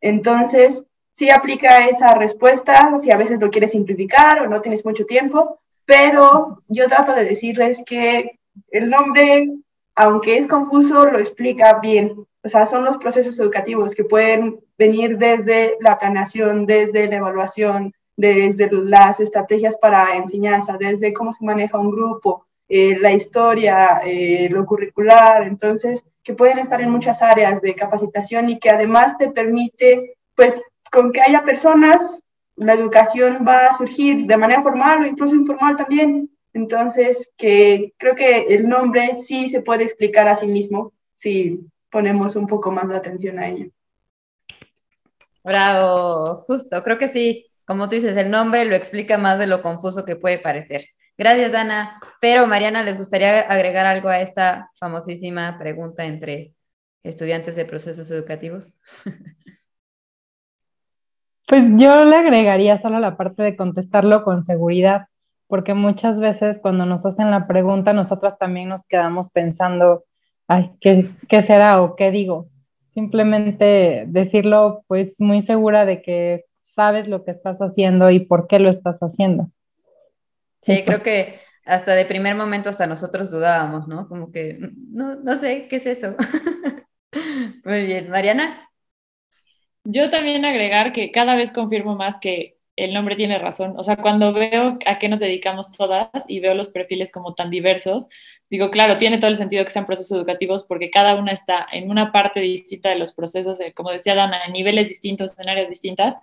Entonces, 0.00 0.84
sí 1.12 1.30
aplica 1.30 1.86
esa 1.86 2.14
respuesta, 2.14 2.96
si 2.98 3.10
a 3.10 3.16
veces 3.16 3.40
lo 3.40 3.50
quieres 3.50 3.72
simplificar 3.72 4.40
o 4.40 4.48
no 4.48 4.60
tienes 4.60 4.84
mucho 4.84 5.04
tiempo, 5.04 5.60
pero 5.84 6.62
yo 6.68 6.86
trato 6.86 7.12
de 7.12 7.24
decirles 7.24 7.82
que 7.84 8.38
el 8.70 8.88
nombre, 8.88 9.48
aunque 9.96 10.36
es 10.36 10.46
confuso, 10.46 11.06
lo 11.06 11.18
explica 11.18 11.80
bien. 11.80 12.14
O 12.42 12.48
sea, 12.48 12.64
son 12.64 12.84
los 12.84 12.96
procesos 12.98 13.38
educativos 13.38 13.94
que 13.94 14.04
pueden 14.04 14.60
venir 14.78 15.18
desde 15.18 15.76
la 15.80 15.98
planeación, 15.98 16.64
desde 16.64 17.08
la 17.08 17.16
evaluación, 17.16 17.92
desde 18.20 18.68
las 18.70 19.18
estrategias 19.18 19.78
para 19.78 20.16
enseñanza, 20.16 20.76
desde 20.78 21.12
cómo 21.14 21.32
se 21.32 21.44
maneja 21.44 21.78
un 21.78 21.90
grupo, 21.90 22.46
eh, 22.68 22.98
la 22.98 23.12
historia, 23.12 24.02
eh, 24.04 24.48
lo 24.50 24.66
curricular, 24.66 25.42
entonces, 25.44 26.04
que 26.22 26.34
pueden 26.34 26.58
estar 26.58 26.80
en 26.80 26.90
muchas 26.90 27.22
áreas 27.22 27.62
de 27.62 27.74
capacitación 27.74 28.50
y 28.50 28.58
que 28.58 28.70
además 28.70 29.16
te 29.16 29.30
permite, 29.30 30.18
pues, 30.34 30.70
con 30.92 31.12
que 31.12 31.22
haya 31.22 31.42
personas, 31.44 32.22
la 32.56 32.74
educación 32.74 33.44
va 33.48 33.68
a 33.68 33.74
surgir 33.74 34.26
de 34.26 34.36
manera 34.36 34.62
formal 34.62 35.02
o 35.02 35.06
incluso 35.06 35.34
informal 35.34 35.76
también. 35.76 36.30
Entonces, 36.52 37.32
que 37.38 37.94
creo 37.96 38.14
que 38.14 38.54
el 38.54 38.68
nombre 38.68 39.14
sí 39.14 39.48
se 39.48 39.62
puede 39.62 39.84
explicar 39.84 40.28
a 40.28 40.36
sí 40.36 40.46
mismo 40.46 40.92
si 41.14 41.60
ponemos 41.90 42.36
un 42.36 42.46
poco 42.46 42.70
más 42.70 42.86
de 42.88 42.96
atención 42.96 43.38
a 43.38 43.48
ello. 43.48 43.70
Bravo, 45.42 46.44
justo, 46.46 46.82
creo 46.82 46.98
que 46.98 47.08
sí, 47.08 47.49
como 47.70 47.88
tú 47.88 47.94
dices, 47.94 48.16
el 48.16 48.32
nombre 48.32 48.64
lo 48.64 48.74
explica 48.74 49.16
más 49.16 49.38
de 49.38 49.46
lo 49.46 49.62
confuso 49.62 50.04
que 50.04 50.16
puede 50.16 50.40
parecer. 50.40 50.86
Gracias, 51.16 51.52
Dana. 51.52 52.00
Pero, 52.20 52.48
Mariana, 52.48 52.82
¿les 52.82 52.98
gustaría 52.98 53.42
agregar 53.42 53.86
algo 53.86 54.08
a 54.08 54.20
esta 54.20 54.72
famosísima 54.74 55.56
pregunta 55.56 56.04
entre 56.04 56.52
estudiantes 57.04 57.54
de 57.54 57.64
procesos 57.66 58.10
educativos? 58.10 58.76
Pues 61.46 61.64
yo 61.76 62.04
le 62.04 62.14
agregaría 62.14 62.76
solo 62.76 63.00
la 63.00 63.16
parte 63.16 63.42
de 63.42 63.56
contestarlo 63.56 64.22
con 64.22 64.44
seguridad, 64.44 65.06
porque 65.48 65.74
muchas 65.74 66.20
veces 66.20 66.60
cuando 66.60 66.86
nos 66.86 67.06
hacen 67.06 67.32
la 67.32 67.48
pregunta, 67.48 67.92
nosotras 67.92 68.38
también 68.38 68.68
nos 68.68 68.86
quedamos 68.86 69.30
pensando, 69.30 70.04
ay, 70.46 70.70
¿qué, 70.80 71.08
qué 71.28 71.42
será 71.42 71.82
o 71.82 71.96
qué 71.96 72.12
digo? 72.12 72.46
Simplemente 72.86 74.04
decirlo 74.06 74.84
pues 74.86 75.20
muy 75.20 75.40
segura 75.40 75.84
de 75.84 76.02
que 76.02 76.44
sabes 76.74 77.08
lo 77.08 77.24
que 77.24 77.30
estás 77.30 77.58
haciendo 77.58 78.10
y 78.10 78.20
por 78.20 78.46
qué 78.46 78.58
lo 78.58 78.70
estás 78.70 79.00
haciendo. 79.00 79.50
Sí, 80.60 80.82
creo 80.84 81.02
que 81.02 81.40
hasta 81.64 81.94
de 81.94 82.04
primer 82.04 82.34
momento 82.34 82.68
hasta 82.68 82.86
nosotros 82.86 83.30
dudábamos, 83.30 83.88
¿no? 83.88 84.08
Como 84.08 84.32
que, 84.32 84.58
no, 84.58 85.16
no 85.16 85.36
sé, 85.36 85.68
¿qué 85.68 85.76
es 85.76 85.86
eso? 85.86 86.16
Muy 87.64 87.86
bien, 87.86 88.10
Mariana. 88.10 88.70
Yo 89.84 90.10
también 90.10 90.44
agregar 90.44 90.92
que 90.92 91.10
cada 91.10 91.34
vez 91.36 91.52
confirmo 91.52 91.96
más 91.96 92.18
que 92.20 92.58
el 92.76 92.94
nombre 92.94 93.16
tiene 93.16 93.38
razón. 93.38 93.74
O 93.76 93.82
sea, 93.82 93.96
cuando 93.96 94.32
veo 94.32 94.78
a 94.86 94.98
qué 94.98 95.08
nos 95.08 95.20
dedicamos 95.20 95.70
todas 95.72 96.08
y 96.28 96.40
veo 96.40 96.54
los 96.54 96.68
perfiles 96.70 97.10
como 97.12 97.34
tan 97.34 97.50
diversos, 97.50 98.08
digo, 98.48 98.70
claro, 98.70 98.96
tiene 98.96 99.18
todo 99.18 99.30
el 99.30 99.36
sentido 99.36 99.64
que 99.64 99.70
sean 99.70 99.86
procesos 99.86 100.16
educativos 100.16 100.64
porque 100.64 100.90
cada 100.90 101.14
una 101.16 101.32
está 101.32 101.66
en 101.72 101.90
una 101.90 102.12
parte 102.12 102.40
distinta 102.40 102.90
de 102.90 102.96
los 102.98 103.12
procesos, 103.12 103.58
como 103.74 103.90
decía 103.90 104.14
Dana, 104.14 104.44
en 104.46 104.52
niveles 104.52 104.88
distintos, 104.88 105.38
en 105.38 105.48
áreas 105.48 105.68
distintas, 105.68 106.18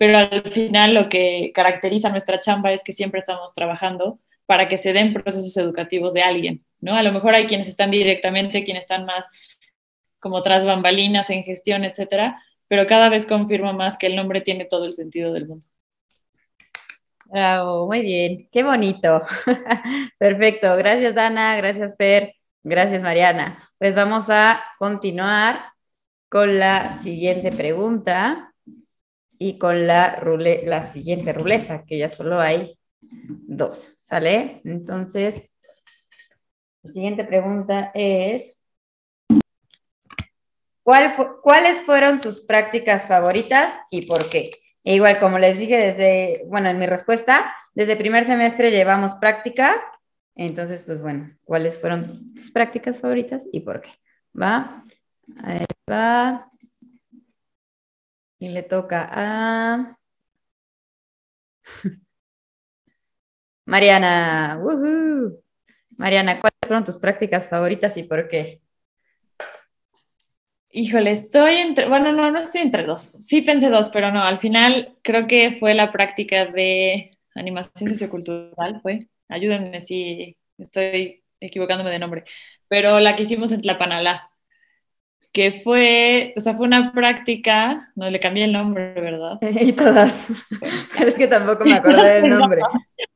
pero 0.00 0.16
al 0.16 0.50
final 0.50 0.94
lo 0.94 1.10
que 1.10 1.52
caracteriza 1.54 2.08
nuestra 2.08 2.40
chamba 2.40 2.72
es 2.72 2.82
que 2.82 2.94
siempre 2.94 3.18
estamos 3.18 3.54
trabajando 3.54 4.18
para 4.46 4.66
que 4.66 4.78
se 4.78 4.94
den 4.94 5.12
procesos 5.12 5.54
educativos 5.58 6.14
de 6.14 6.22
alguien, 6.22 6.64
¿no? 6.80 6.96
A 6.96 7.02
lo 7.02 7.12
mejor 7.12 7.34
hay 7.34 7.44
quienes 7.44 7.68
están 7.68 7.90
directamente, 7.90 8.64
quienes 8.64 8.84
están 8.84 9.04
más 9.04 9.30
como 10.18 10.40
tras 10.40 10.64
bambalinas 10.64 11.28
en 11.28 11.44
gestión, 11.44 11.84
etcétera, 11.84 12.42
pero 12.66 12.86
cada 12.86 13.10
vez 13.10 13.26
confirmo 13.26 13.74
más 13.74 13.98
que 13.98 14.06
el 14.06 14.16
nombre 14.16 14.40
tiene 14.40 14.64
todo 14.64 14.86
el 14.86 14.94
sentido 14.94 15.34
del 15.34 15.48
mundo. 15.48 15.66
Bravo, 17.26 17.86
muy 17.86 18.00
bien, 18.00 18.48
qué 18.50 18.62
bonito. 18.62 19.20
Perfecto, 20.18 20.76
gracias 20.76 21.14
Dana, 21.14 21.56
gracias 21.58 21.98
Fer, 21.98 22.36
gracias 22.62 23.02
Mariana. 23.02 23.54
Pues 23.76 23.94
vamos 23.94 24.30
a 24.30 24.64
continuar 24.78 25.60
con 26.30 26.58
la 26.58 27.02
siguiente 27.02 27.52
pregunta 27.52 28.49
y 29.42 29.56
con 29.56 29.86
la, 29.86 30.20
siguiente 30.92 31.32
ruleta, 31.32 31.84
que 31.86 31.96
ya 31.96 32.10
solo 32.10 32.38
hay 32.40 32.78
dos, 33.00 33.88
¿sale? 33.98 34.60
Entonces, 34.64 35.50
la 36.82 36.92
siguiente 36.92 37.24
pregunta 37.24 37.90
es, 37.94 38.54
¿cuál 40.82 41.16
¿cuáles 41.42 41.80
fueron 41.80 42.20
tus 42.20 42.42
prácticas 42.42 43.08
favoritas 43.08 43.74
y 43.88 44.02
por 44.02 44.28
qué? 44.28 44.50
E 44.84 44.96
igual, 44.96 45.18
como 45.18 45.38
les 45.38 45.58
dije 45.58 45.78
desde, 45.78 46.44
bueno, 46.46 46.68
en 46.68 46.78
mi 46.78 46.84
respuesta, 46.84 47.50
desde 47.74 47.96
primer 47.96 48.26
semestre 48.26 48.70
llevamos 48.70 49.14
prácticas, 49.14 49.80
entonces, 50.34 50.82
pues 50.82 51.00
bueno, 51.00 51.34
¿cuáles 51.44 51.80
fueron 51.80 52.34
tus 52.34 52.50
prácticas 52.50 53.00
favoritas 53.00 53.46
y 53.50 53.60
por 53.60 53.80
qué? 53.80 53.90
¿Va? 54.38 54.84
Ahí 55.44 55.64
va. 55.90 56.49
Y 58.40 58.48
le 58.48 58.64
toca 58.64 59.08
a 59.12 59.96
Mariana. 63.66 64.58
Mariana, 65.98 66.40
¿cuáles 66.40 66.58
fueron 66.66 66.84
tus 66.84 66.98
prácticas 66.98 67.48
favoritas 67.48 67.96
y 67.96 68.02
por 68.04 68.28
qué? 68.28 68.60
Híjole, 70.72 71.10
estoy 71.10 71.56
entre, 71.56 71.88
bueno, 71.88 72.12
no, 72.12 72.30
no 72.30 72.38
estoy 72.38 72.60
entre 72.60 72.84
dos. 72.84 73.12
Sí 73.20 73.42
pensé 73.42 73.70
dos, 73.70 73.88
pero 73.90 74.12
no, 74.12 74.22
al 74.22 74.38
final 74.38 74.96
creo 75.02 75.26
que 75.26 75.56
fue 75.58 75.74
la 75.74 75.90
práctica 75.90 76.46
de 76.46 77.10
animación 77.34 77.90
sociocultural, 77.90 78.80
fue. 78.80 79.00
Ayúdenme 79.28 79.80
si 79.80 80.36
estoy 80.58 81.24
equivocándome 81.40 81.90
de 81.90 81.98
nombre, 81.98 82.24
pero 82.68 83.00
la 83.00 83.16
que 83.16 83.24
hicimos 83.24 83.50
en 83.52 83.62
Tlapanalá 83.62 84.29
que 85.32 85.52
fue, 85.52 86.34
o 86.36 86.40
sea, 86.40 86.54
fue 86.54 86.66
una 86.66 86.92
práctica, 86.92 87.92
no 87.94 88.10
le 88.10 88.18
cambié 88.18 88.44
el 88.44 88.52
nombre, 88.52 88.94
¿verdad? 88.94 89.38
y 89.60 89.72
todas. 89.72 90.30
es 90.30 91.14
que 91.14 91.28
tampoco 91.28 91.64
me 91.64 91.74
acuerdo 91.74 92.02
del 92.02 92.28
nombre. 92.28 92.60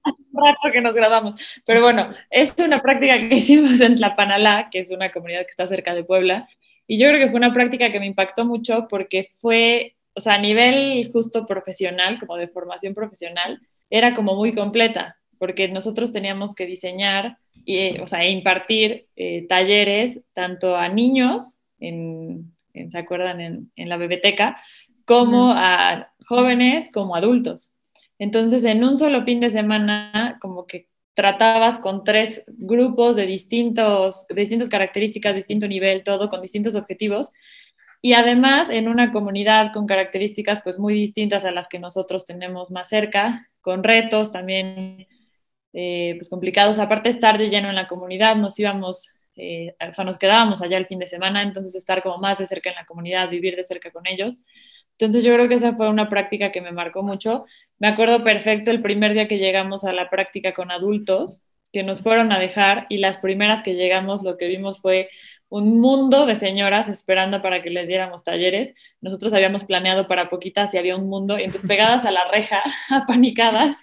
Hace 0.03 0.17
un 0.31 0.47
rato 0.47 0.73
que 0.73 0.81
nos 0.81 0.95
grabamos. 0.95 1.35
Pero 1.67 1.83
bueno, 1.83 2.11
es 2.31 2.55
una 2.59 2.81
práctica 2.81 3.19
que 3.19 3.35
hicimos 3.35 3.81
en 3.81 3.97
Tlapanalá, 3.97 4.69
que 4.71 4.81
es 4.81 4.91
una 4.91 5.11
comunidad 5.11 5.41
que 5.41 5.51
está 5.51 5.67
cerca 5.67 5.95
de 5.95 6.05
Puebla. 6.05 6.49
Y 6.87 6.99
yo 6.99 7.09
creo 7.09 7.19
que 7.19 7.29
fue 7.29 7.39
una 7.39 7.53
práctica 7.53 7.91
que 7.91 8.01
me 8.01 8.07
impactó 8.07 8.45
mucho 8.45 8.87
porque 8.89 9.31
fue, 9.41 9.97
o 10.15 10.21
sea, 10.21 10.35
a 10.35 10.39
nivel 10.39 11.11
justo 11.13 11.47
profesional, 11.47 12.19
como 12.21 12.37
de 12.37 12.47
formación 12.47 12.95
profesional, 12.95 13.61
era 13.91 14.15
como 14.15 14.37
muy 14.37 14.55
completa, 14.55 15.17
porque 15.39 15.69
nosotros 15.69 16.13
teníamos 16.13 16.55
que 16.55 16.67
diseñar, 16.67 17.39
y, 17.65 17.99
o 17.99 18.07
sea, 18.07 18.29
impartir 18.29 19.07
eh, 19.17 19.47
talleres 19.49 20.25
tanto 20.35 20.77
a 20.77 20.89
niños 20.89 21.64
en, 21.79 22.55
¿se 22.91 22.99
acuerdan? 22.99 23.41
En, 23.41 23.89
la 23.89 23.97
biblioteca, 23.97 24.57
como 25.05 25.53
a 25.53 26.13
jóvenes 26.27 26.91
como 26.93 27.17
adultos. 27.17 27.81
Entonces, 28.19 28.65
en 28.65 28.85
un 28.85 28.97
solo 28.97 29.25
fin 29.25 29.41
de 29.41 29.51
semana, 29.51 30.39
como 30.41 30.67
que 30.67 30.89
tratabas 31.15 31.79
con 31.79 32.05
tres 32.05 32.45
grupos 32.47 33.17
de 33.17 33.27
distintos, 33.27 34.27
distintas 34.35 34.69
características, 34.69 35.37
distinto 35.37 35.69
nivel, 35.69 36.03
todo 36.03 36.29
con 36.29 36.41
distintos 36.41 36.75
objetivos. 36.75 37.33
Y 38.03 38.13
además 38.13 38.69
en 38.69 38.89
una 38.89 39.13
comunidad 39.13 39.73
con 39.73 39.87
características 39.87 40.61
pues 40.63 40.79
muy 40.79 40.93
distintas 40.93 41.45
a 41.45 41.53
las 41.53 41.69
que 41.69 41.79
nosotros 41.79 42.27
tenemos 42.27 42.71
más 42.71 42.89
cerca, 42.89 43.49
con 43.63 43.83
retos 43.83 44.31
también 44.31 45.07
eh, 45.73 46.15
pues 46.17 46.29
complicados. 46.29 46.79
Aparte 46.79 47.09
estar 47.09 47.39
de 47.39 47.49
lleno 47.49 47.71
en 47.71 47.77
la 47.77 47.89
comunidad, 47.89 48.37
nos 48.37 48.59
íbamos 48.59 49.15
eh, 49.37 49.75
o 49.89 49.93
sea, 49.93 50.05
nos 50.05 50.19
quedábamos 50.19 50.63
allá 50.63 50.77
el 50.79 50.87
fin 50.87 50.99
de 50.99 51.07
semana, 51.07 51.43
entonces 51.43 51.75
estar 51.75 52.03
como 52.03 52.19
más 52.19 52.39
de 52.39 52.47
cerca 52.47 52.71
en 52.71 52.77
la 52.77 52.87
comunidad, 52.87 53.31
vivir 53.31 53.57
de 53.57 53.65
cerca 53.65 53.91
con 53.91 54.07
ellos. 54.07 54.45
Entonces 54.99 55.25
yo 55.25 55.35
creo 55.35 55.49
que 55.49 55.55
esa 55.55 55.75
fue 55.75 55.89
una 55.89 56.09
práctica 56.09 56.53
que 56.53 56.61
me 56.61 56.73
marcó 56.73 57.03
mucho. 57.03 57.45
Me 57.79 57.89
acuerdo 57.89 58.23
perfecto 58.23 58.71
el 58.71 58.83
primer 58.83 59.13
día 59.13 59.29
que 59.29 59.39
llegamos 59.39 59.85
a 59.85 59.93
la 59.93 60.09
práctica 60.09 60.55
con 60.55 60.71
adultos, 60.71 61.49
que 61.73 61.83
nos 61.83 62.03
fueron 62.03 62.31
a 62.33 62.39
dejar 62.39 62.87
y 62.89 62.99
las 62.99 63.19
primeras 63.19 63.63
que 63.63 63.75
llegamos 63.75 64.23
lo 64.23 64.37
que 64.37 64.47
vimos 64.47 64.81
fue 64.81 65.09
un 65.49 65.81
mundo 65.81 66.27
de 66.27 66.37
señoras 66.37 66.89
esperando 66.89 67.43
para 67.43 67.63
que 67.63 67.71
les 67.71 67.89
diéramos 67.89 68.25
talleres. 68.25 68.75
Nosotros 69.01 69.33
habíamos 69.35 69.65
planeado 69.65 70.09
para 70.09 70.29
poquitas 70.29 70.75
y 70.75 70.79
había 70.79 70.97
un 70.97 71.09
mundo, 71.09 71.39
y 71.39 71.43
entonces 71.43 71.69
pegadas 71.69 72.05
a 72.05 72.11
la 72.11 72.29
reja, 72.31 72.63
apanicadas 72.91 73.83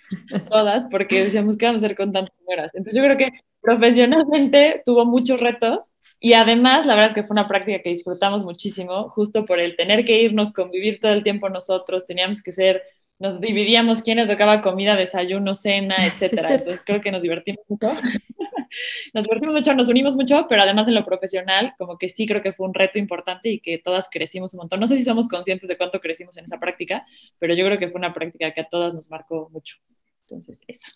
todas, 0.49 0.87
porque 0.91 1.23
decíamos, 1.25 1.57
¿qué 1.57 1.65
vamos 1.67 1.83
a 1.83 1.85
hacer 1.85 1.97
con 1.97 2.11
tantas 2.11 2.37
señoras? 2.37 2.71
Entonces 2.73 3.01
yo 3.01 3.05
creo 3.05 3.17
que 3.17 3.29
profesionalmente 3.61 4.81
tuvo 4.85 5.05
muchos 5.05 5.39
retos 5.39 5.93
y 6.19 6.33
además 6.33 6.85
la 6.85 6.95
verdad 6.95 7.11
es 7.11 7.15
que 7.15 7.23
fue 7.23 7.33
una 7.33 7.47
práctica 7.47 7.81
que 7.81 7.89
disfrutamos 7.89 8.43
muchísimo, 8.43 9.09
justo 9.09 9.45
por 9.45 9.59
el 9.59 9.75
tener 9.75 10.05
que 10.05 10.21
irnos, 10.21 10.53
convivir 10.53 10.99
todo 10.99 11.13
el 11.13 11.23
tiempo 11.23 11.49
nosotros, 11.49 12.05
teníamos 12.05 12.43
que 12.43 12.51
ser 12.51 12.83
nos 13.21 13.39
dividíamos 13.39 14.01
quiénes 14.01 14.27
tocaba 14.27 14.63
comida, 14.63 14.95
desayuno, 14.95 15.53
cena, 15.53 15.95
etcétera. 16.07 16.55
Entonces 16.55 16.81
creo 16.83 17.01
que 17.01 17.11
nos 17.11 17.21
divertimos 17.21 17.63
mucho. 17.67 17.87
nos 19.13 19.23
divertimos 19.23 19.53
mucho, 19.53 19.75
nos 19.75 19.89
unimos 19.89 20.15
mucho, 20.15 20.47
pero 20.49 20.63
además 20.63 20.87
en 20.87 20.95
lo 20.95 21.05
profesional, 21.05 21.75
como 21.77 21.99
que 21.99 22.09
sí 22.09 22.25
creo 22.25 22.41
que 22.41 22.51
fue 22.51 22.67
un 22.67 22.73
reto 22.73 22.97
importante 22.97 23.49
y 23.49 23.59
que 23.59 23.77
todas 23.77 24.09
crecimos 24.09 24.55
un 24.55 24.59
montón. 24.59 24.79
No 24.79 24.87
sé 24.87 24.97
si 24.97 25.03
somos 25.03 25.27
conscientes 25.27 25.69
de 25.69 25.77
cuánto 25.77 25.99
crecimos 25.99 26.35
en 26.37 26.45
esa 26.45 26.59
práctica, 26.59 27.05
pero 27.37 27.53
yo 27.53 27.63
creo 27.63 27.77
que 27.77 27.89
fue 27.89 27.99
una 27.99 28.11
práctica 28.11 28.51
que 28.53 28.61
a 28.61 28.67
todas 28.67 28.95
nos 28.95 29.11
marcó 29.11 29.49
mucho. 29.51 29.77
Entonces, 30.21 30.59
esa. 30.67 30.87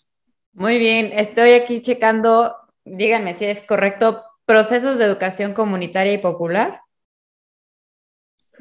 Muy 0.55 0.77
bien, 0.77 1.12
estoy 1.13 1.51
aquí 1.51 1.81
checando, 1.81 2.55
díganme 2.85 3.33
si 3.33 3.43
es 3.43 3.62
correcto, 3.62 4.24
procesos 4.45 4.97
de 4.97 5.03
educación 5.03 5.53
comunitaria 5.53 6.13
y 6.13 6.17
popular. 6.17 6.79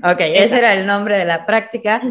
Ok, 0.03 0.19
ese 0.19 0.59
era 0.59 0.73
el 0.73 0.89
nombre 0.89 1.17
de 1.17 1.25
la 1.25 1.47
práctica. 1.47 2.03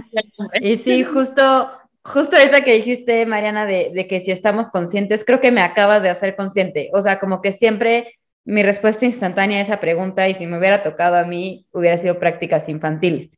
Y 0.62 0.78
sí, 0.78 1.04
justo, 1.04 1.70
justo 2.02 2.38
ahorita 2.38 2.64
que 2.64 2.76
dijiste, 2.76 3.26
Mariana, 3.26 3.66
de, 3.66 3.92
de, 3.94 4.08
que 4.08 4.22
si 4.22 4.32
estamos 4.32 4.70
conscientes, 4.70 5.26
creo 5.26 5.42
que 5.42 5.52
me 5.52 5.62
acabas 5.62 6.02
de 6.02 6.10
hacer 6.10 6.38
consciente. 6.38 6.90
O 6.94 7.02
sea, 7.02 7.20
como 7.20 7.42
que 7.42 7.52
siempre 7.52 8.18
mi 8.46 8.64
respuesta 8.64 9.06
instantánea 9.06 9.60
a 9.60 9.64
esa 9.64 9.82
pregunta, 9.82 10.30
y 10.30 10.34
si 10.34 10.48
me 10.48 10.58
hubiera 10.58 10.82
tocado 10.82 11.18
a 11.18 11.26
mí, 11.26 11.68
hubiera 11.74 11.98
sido 11.98 12.20
prácticas 12.20 12.70
infantiles, 12.70 13.38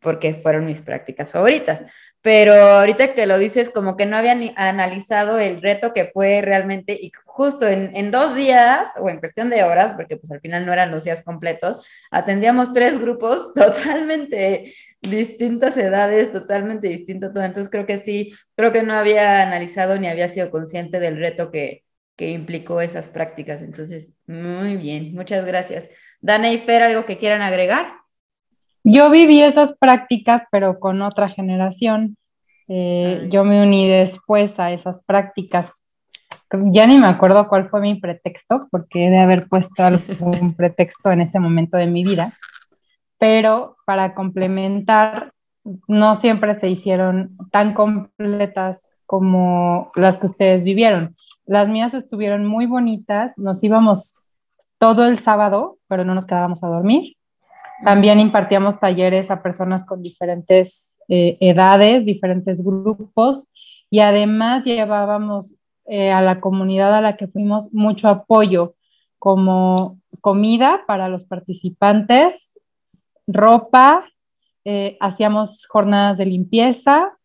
porque 0.00 0.34
fueron 0.34 0.66
mis 0.66 0.82
prácticas 0.82 1.30
favoritas 1.30 1.84
pero 2.22 2.54
ahorita 2.54 3.14
que 3.14 3.26
lo 3.26 3.36
dices, 3.38 3.70
como 3.70 3.96
que 3.96 4.06
no 4.06 4.16
había 4.16 4.36
analizado 4.56 5.38
el 5.40 5.60
reto 5.60 5.92
que 5.92 6.06
fue 6.06 6.40
realmente, 6.40 6.96
y 7.00 7.12
justo 7.24 7.66
en, 7.68 8.10
dos 8.12 8.36
días, 8.36 8.88
o 8.98 9.10
en 9.10 9.18
cuestión 9.18 9.50
de 9.50 9.64
horas, 9.64 9.94
porque 9.94 10.16
pues 10.16 10.30
al 10.30 10.40
final 10.40 10.64
no 10.64 10.72
eran 10.72 10.92
los 10.92 11.04
días 11.04 11.22
completos, 11.24 11.84
atendíamos 12.10 12.72
tres 12.72 13.00
grupos 13.00 13.52
totalmente 13.54 14.74
distintas 15.00 15.76
edades, 15.76 16.32
totalmente 16.32 16.88
distinto 16.88 17.32
todo. 17.32 17.44
Entonces 17.44 17.70
creo 17.70 17.86
que 17.86 17.98
sí, 17.98 18.34
creo 18.54 18.72
que 18.72 18.84
no 18.84 18.94
había 18.94 19.42
analizado 19.42 19.98
ni 19.98 20.06
había 20.06 20.28
sido 20.28 20.50
consciente 20.50 21.00
del 21.00 21.18
reto 21.18 21.50
que, 21.50 21.84
que 22.16 22.30
implicó 22.30 22.80
esas 22.80 23.08
prácticas. 23.08 23.62
Entonces, 23.62 24.14
muy 24.26 24.76
bien, 24.76 25.12
muchas 25.14 25.44
gracias. 25.44 25.90
Dana 26.20 26.52
y 26.52 26.58
Fer, 26.58 26.82
¿algo 26.84 27.04
que 27.04 27.18
quieran 27.18 27.42
agregar? 27.42 28.01
Yo 28.84 29.10
viví 29.10 29.42
esas 29.42 29.74
prácticas, 29.78 30.42
pero 30.50 30.80
con 30.80 31.02
otra 31.02 31.28
generación. 31.28 32.16
Eh, 32.68 33.26
yo 33.30 33.44
me 33.44 33.62
uní 33.62 33.88
después 33.88 34.58
a 34.58 34.72
esas 34.72 35.02
prácticas. 35.04 35.70
Ya 36.50 36.86
ni 36.86 36.98
me 36.98 37.06
acuerdo 37.06 37.48
cuál 37.48 37.68
fue 37.68 37.80
mi 37.80 37.94
pretexto, 37.94 38.68
porque 38.70 39.06
he 39.06 39.10
de 39.10 39.18
haber 39.18 39.48
puesto 39.48 39.84
algún 39.84 40.54
pretexto 40.56 41.12
en 41.12 41.20
ese 41.20 41.38
momento 41.38 41.76
de 41.76 41.86
mi 41.86 42.04
vida. 42.04 42.38
Pero 43.18 43.76
para 43.86 44.14
complementar, 44.14 45.32
no 45.86 46.14
siempre 46.14 46.58
se 46.58 46.68
hicieron 46.68 47.36
tan 47.50 47.74
completas 47.74 48.98
como 49.06 49.92
las 49.94 50.18
que 50.18 50.26
ustedes 50.26 50.64
vivieron. 50.64 51.14
Las 51.46 51.68
mías 51.68 51.94
estuvieron 51.94 52.46
muy 52.46 52.66
bonitas, 52.66 53.36
nos 53.36 53.62
íbamos 53.62 54.16
todo 54.78 55.06
el 55.06 55.18
sábado, 55.18 55.78
pero 55.86 56.04
no 56.04 56.14
nos 56.14 56.26
quedábamos 56.26 56.64
a 56.64 56.68
dormir. 56.68 57.16
También 57.84 58.20
impartíamos 58.20 58.78
talleres 58.78 59.30
a 59.30 59.42
personas 59.42 59.84
con 59.84 60.02
diferentes 60.02 60.98
eh, 61.08 61.36
edades, 61.40 62.04
diferentes 62.04 62.64
grupos 62.64 63.48
y 63.90 64.00
además 64.00 64.64
llevábamos 64.64 65.54
eh, 65.86 66.12
a 66.12 66.22
la 66.22 66.40
comunidad 66.40 66.94
a 66.94 67.00
la 67.00 67.16
que 67.16 67.26
fuimos 67.26 67.72
mucho 67.72 68.08
apoyo 68.08 68.74
como 69.18 69.98
comida 70.20 70.82
para 70.86 71.08
los 71.08 71.24
participantes, 71.24 72.58
ropa, 73.26 74.04
eh, 74.64 74.96
hacíamos 75.00 75.66
jornadas 75.66 76.18
de 76.18 76.26
limpieza 76.26 77.18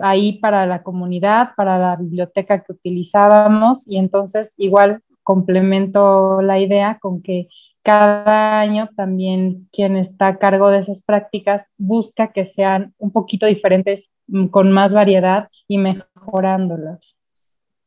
ahí 0.00 0.34
para 0.34 0.64
la 0.64 0.84
comunidad, 0.84 1.50
para 1.56 1.76
la 1.76 1.96
biblioteca 1.96 2.62
que 2.62 2.70
utilizábamos 2.70 3.88
y 3.88 3.96
entonces 3.96 4.54
igual 4.58 5.02
complemento 5.24 6.40
la 6.40 6.60
idea 6.60 6.98
con 7.00 7.20
que 7.20 7.48
cada 7.86 8.58
año 8.58 8.90
también 8.96 9.68
quien 9.70 9.96
está 9.96 10.26
a 10.26 10.38
cargo 10.38 10.70
de 10.70 10.80
esas 10.80 11.02
prácticas 11.02 11.70
busca 11.78 12.32
que 12.32 12.44
sean 12.44 12.94
un 12.98 13.12
poquito 13.12 13.46
diferentes, 13.46 14.10
mm, 14.26 14.48
con 14.48 14.72
más 14.72 14.92
variedad 14.92 15.48
y 15.68 15.78
mejorándolas. 15.78 17.16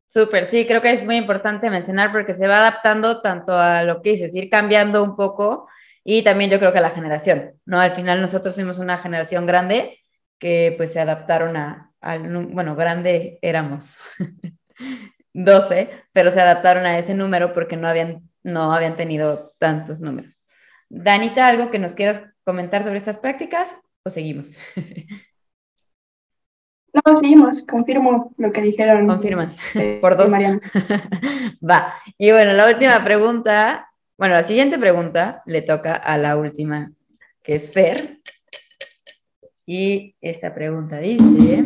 Súper, 0.07 0.45
sí, 0.45 0.65
creo 0.65 0.81
que 0.81 0.93
es 0.93 1.03
muy 1.03 1.17
importante 1.17 1.69
mencionar 1.69 2.13
porque 2.13 2.33
se 2.33 2.47
va 2.47 2.59
adaptando 2.59 3.19
tanto 3.21 3.51
a 3.51 3.83
lo 3.83 4.01
que 4.01 4.11
dices, 4.11 4.33
ir 4.35 4.49
cambiando 4.49 5.03
un 5.03 5.17
poco 5.17 5.67
y 6.05 6.23
también 6.23 6.49
yo 6.49 6.59
creo 6.59 6.71
que 6.71 6.77
a 6.77 6.81
la 6.81 6.91
generación, 6.91 7.51
¿no? 7.65 7.81
Al 7.81 7.91
final 7.91 8.21
nosotros 8.21 8.55
fuimos 8.55 8.79
una 8.79 8.97
generación 8.97 9.45
grande 9.45 9.99
que 10.39 10.75
pues 10.77 10.93
se 10.93 11.01
adaptaron 11.01 11.57
a, 11.57 11.91
al, 11.99 12.25
bueno, 12.47 12.77
grande 12.77 13.37
éramos 13.41 13.97
12, 15.33 15.89
pero 16.13 16.31
se 16.31 16.39
adaptaron 16.39 16.85
a 16.85 16.97
ese 16.97 17.13
número 17.13 17.53
porque 17.53 17.75
no 17.75 17.89
habían 17.89 18.28
no 18.43 18.73
habían 18.73 18.97
tenido 18.97 19.53
tantos 19.59 19.99
números. 19.99 20.39
Danita, 20.89 21.47
¿algo 21.47 21.71
que 21.71 21.79
nos 21.79 21.93
quieras 21.93 22.21
comentar 22.43 22.83
sobre 22.83 22.97
estas 22.97 23.19
prácticas 23.19 23.75
o 24.03 24.09
seguimos? 24.09 24.47
No, 26.91 27.15
seguimos, 27.15 27.63
confirmo 27.63 28.33
lo 28.37 28.51
que 28.51 28.61
dijeron. 28.61 29.07
Confirmas, 29.07 29.59
por 30.01 30.17
dos. 30.17 30.33
Va. 31.69 31.93
Y 32.17 32.31
bueno, 32.31 32.53
la 32.53 32.67
última 32.67 33.03
pregunta, 33.03 33.91
bueno, 34.17 34.33
la 34.35 34.43
siguiente 34.43 34.77
pregunta 34.77 35.43
le 35.45 35.61
toca 35.61 35.93
a 35.93 36.17
la 36.17 36.35
última, 36.35 36.91
que 37.43 37.55
es 37.55 37.71
Fer. 37.71 38.19
Y 39.65 40.15
esta 40.19 40.53
pregunta 40.53 40.97
dice, 40.97 41.63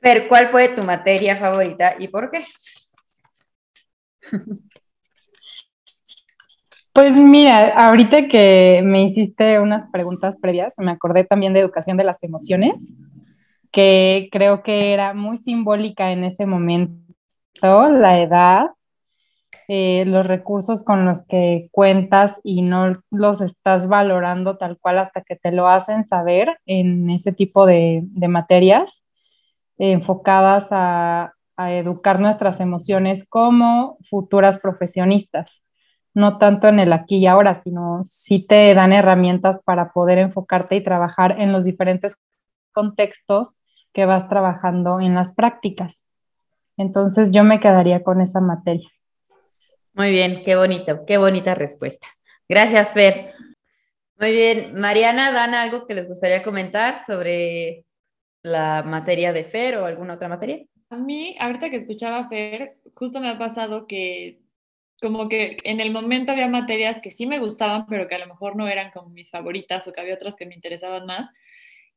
Fer, 0.00 0.28
¿cuál 0.28 0.48
fue 0.48 0.68
tu 0.68 0.82
materia 0.82 1.36
favorita 1.36 1.96
y 1.98 2.08
por 2.08 2.30
qué? 2.30 2.44
Pues 6.96 7.14
mira, 7.14 7.74
ahorita 7.76 8.26
que 8.26 8.80
me 8.82 9.02
hiciste 9.02 9.60
unas 9.60 9.86
preguntas 9.88 10.36
previas, 10.40 10.72
me 10.78 10.92
acordé 10.92 11.24
también 11.24 11.52
de 11.52 11.60
educación 11.60 11.98
de 11.98 12.04
las 12.04 12.22
emociones, 12.22 12.94
que 13.70 14.30
creo 14.32 14.62
que 14.62 14.94
era 14.94 15.12
muy 15.12 15.36
simbólica 15.36 16.10
en 16.10 16.24
ese 16.24 16.46
momento, 16.46 17.04
la 17.60 18.22
edad, 18.22 18.64
eh, 19.68 20.06
los 20.06 20.26
recursos 20.26 20.82
con 20.82 21.04
los 21.04 21.26
que 21.26 21.68
cuentas 21.70 22.40
y 22.42 22.62
no 22.62 22.94
los 23.10 23.42
estás 23.42 23.88
valorando 23.88 24.56
tal 24.56 24.78
cual 24.78 24.98
hasta 24.98 25.22
que 25.22 25.36
te 25.36 25.52
lo 25.52 25.68
hacen 25.68 26.06
saber 26.06 26.58
en 26.64 27.10
ese 27.10 27.32
tipo 27.32 27.66
de, 27.66 28.04
materias 28.28 29.04
enfocadas 29.76 30.68
a, 30.70 31.35
a 31.56 31.72
educar 31.72 32.20
nuestras 32.20 32.60
emociones 32.60 33.28
como 33.28 33.98
futuras 34.08 34.58
profesionistas, 34.58 35.64
no 36.14 36.38
tanto 36.38 36.68
en 36.68 36.80
el 36.80 36.92
aquí 36.92 37.16
y 37.16 37.26
ahora, 37.26 37.54
sino 37.54 38.02
sí 38.04 38.46
te 38.46 38.72
dan 38.74 38.92
herramientas 38.92 39.62
para 39.62 39.92
poder 39.92 40.18
enfocarte 40.18 40.76
y 40.76 40.82
trabajar 40.82 41.40
en 41.40 41.52
los 41.52 41.64
diferentes 41.64 42.16
contextos 42.72 43.56
que 43.92 44.04
vas 44.04 44.28
trabajando 44.28 45.00
en 45.00 45.14
las 45.14 45.34
prácticas. 45.34 46.04
Entonces 46.76 47.30
yo 47.30 47.44
me 47.44 47.60
quedaría 47.60 48.02
con 48.02 48.20
esa 48.20 48.40
materia. 48.40 48.88
Muy 49.94 50.10
bien, 50.10 50.42
qué 50.44 50.56
bonito, 50.56 51.04
qué 51.06 51.16
bonita 51.16 51.54
respuesta. 51.54 52.06
Gracias, 52.48 52.92
Fer. 52.92 53.32
Muy 54.18 54.32
bien, 54.32 54.78
Mariana, 54.78 55.32
Dan, 55.32 55.54
algo 55.54 55.86
que 55.86 55.94
les 55.94 56.06
gustaría 56.06 56.42
comentar 56.42 57.04
sobre 57.06 57.84
la 58.42 58.82
materia 58.82 59.32
de 59.32 59.44
Fer 59.44 59.78
o 59.78 59.86
alguna 59.86 60.14
otra 60.14 60.28
materia. 60.28 60.64
A 60.90 60.96
mí, 60.96 61.34
ahorita 61.40 61.68
que 61.70 61.76
escuchaba 61.76 62.18
a 62.18 62.28
Fer, 62.28 62.78
justo 62.94 63.20
me 63.20 63.28
ha 63.28 63.38
pasado 63.38 63.86
que 63.86 64.40
como 65.00 65.28
que 65.28 65.58
en 65.64 65.80
el 65.80 65.90
momento 65.90 66.32
había 66.32 66.48
materias 66.48 67.00
que 67.00 67.10
sí 67.10 67.26
me 67.26 67.38
gustaban, 67.38 67.86
pero 67.86 68.08
que 68.08 68.14
a 68.14 68.18
lo 68.18 68.26
mejor 68.28 68.56
no 68.56 68.68
eran 68.68 68.90
como 68.92 69.10
mis 69.10 69.30
favoritas 69.30 69.86
o 69.86 69.92
que 69.92 70.00
había 70.00 70.14
otras 70.14 70.36
que 70.36 70.46
me 70.46 70.54
interesaban 70.54 71.06
más. 71.06 71.32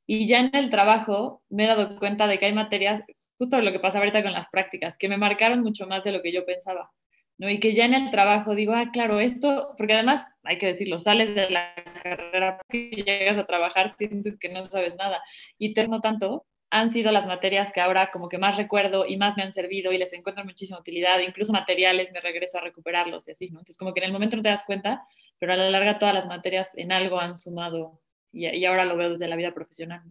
Y 0.06 0.28
ya 0.28 0.40
en 0.40 0.56
el 0.56 0.70
trabajo 0.70 1.44
me 1.50 1.66
he 1.66 1.68
dado 1.68 1.98
cuenta 2.00 2.28
de 2.28 2.40
que 2.40 2.48
hay 2.48 2.54
materias, 2.54 3.04
justo 3.38 3.62
lo 3.62 3.72
que 3.72 3.80
pasa 3.80 4.00
ahorita 4.00 4.24
con 4.24 4.34
las 4.34 4.50
prácticas, 4.50 4.98
que 4.98 5.08
me 5.10 5.18
marcaron 5.18 5.62
mucho 5.62 5.88
más 5.88 6.04
de 6.04 6.12
lo 6.12 6.22
que 6.22 6.34
yo 6.34 6.46
pensaba. 6.46 6.92
¿no? 7.38 7.50
Y 7.50 7.60
que 7.60 7.74
ya 7.74 7.86
en 7.86 7.94
el 7.94 8.12
trabajo 8.12 8.54
digo, 8.56 8.74
ah, 8.74 8.90
claro, 8.92 9.20
esto, 9.20 9.74
porque 9.78 9.94
además 9.94 10.26
hay 10.44 10.58
que 10.58 10.68
decirlo, 10.68 11.00
sales 11.00 11.36
de 11.36 11.50
la 11.50 11.74
carrera 12.04 12.60
y 12.72 13.04
llegas 13.04 13.38
a 13.38 13.46
trabajar, 13.46 13.96
sientes 13.98 14.38
que 14.38 14.50
no 14.50 14.66
sabes 14.66 14.96
nada 14.98 15.22
y 15.58 15.74
te 15.74 15.88
no 15.88 16.02
tanto, 16.02 16.46
han 16.72 16.90
sido 16.90 17.12
las 17.12 17.26
materias 17.26 17.72
que 17.72 17.82
ahora 17.82 18.12
como 18.12 18.30
que 18.30 18.38
más 18.38 18.58
recuerdo 18.58 19.06
y 19.06 19.18
más 19.18 19.38
me 19.38 19.44
han 19.44 19.52
servido 19.52 19.92
y 19.92 19.98
les 19.98 20.14
encuentro 20.14 20.46
muchísima 20.46 20.80
utilidad, 20.80 21.20
incluso 21.20 21.52
materiales 21.52 22.12
me 22.14 22.22
regreso 22.22 22.58
a 22.58 22.62
recuperarlos 22.62 23.28
y 23.28 23.32
así, 23.32 23.50
¿no? 23.50 23.60
Entonces 23.60 23.78
como 23.78 23.94
que 23.94 24.02
en 24.02 24.06
el 24.06 24.12
momento 24.12 24.36
no 24.36 24.44
te 24.44 24.50
das 24.50 24.64
cuenta, 24.66 25.04
pero 25.40 25.54
a 25.54 25.58
la 25.58 25.70
larga 25.70 25.98
todas 25.98 26.14
las 26.14 26.28
materias 26.28 26.78
en 26.78 26.92
algo 26.92 27.20
han 27.20 27.36
sumado 27.36 28.02
y, 28.32 28.48
y 28.48 28.66
ahora 28.66 28.86
lo 28.86 28.98
veo 28.98 29.10
desde 29.10 29.28
la 29.28 29.36
vida 29.36 29.54
profesional. 29.54 30.04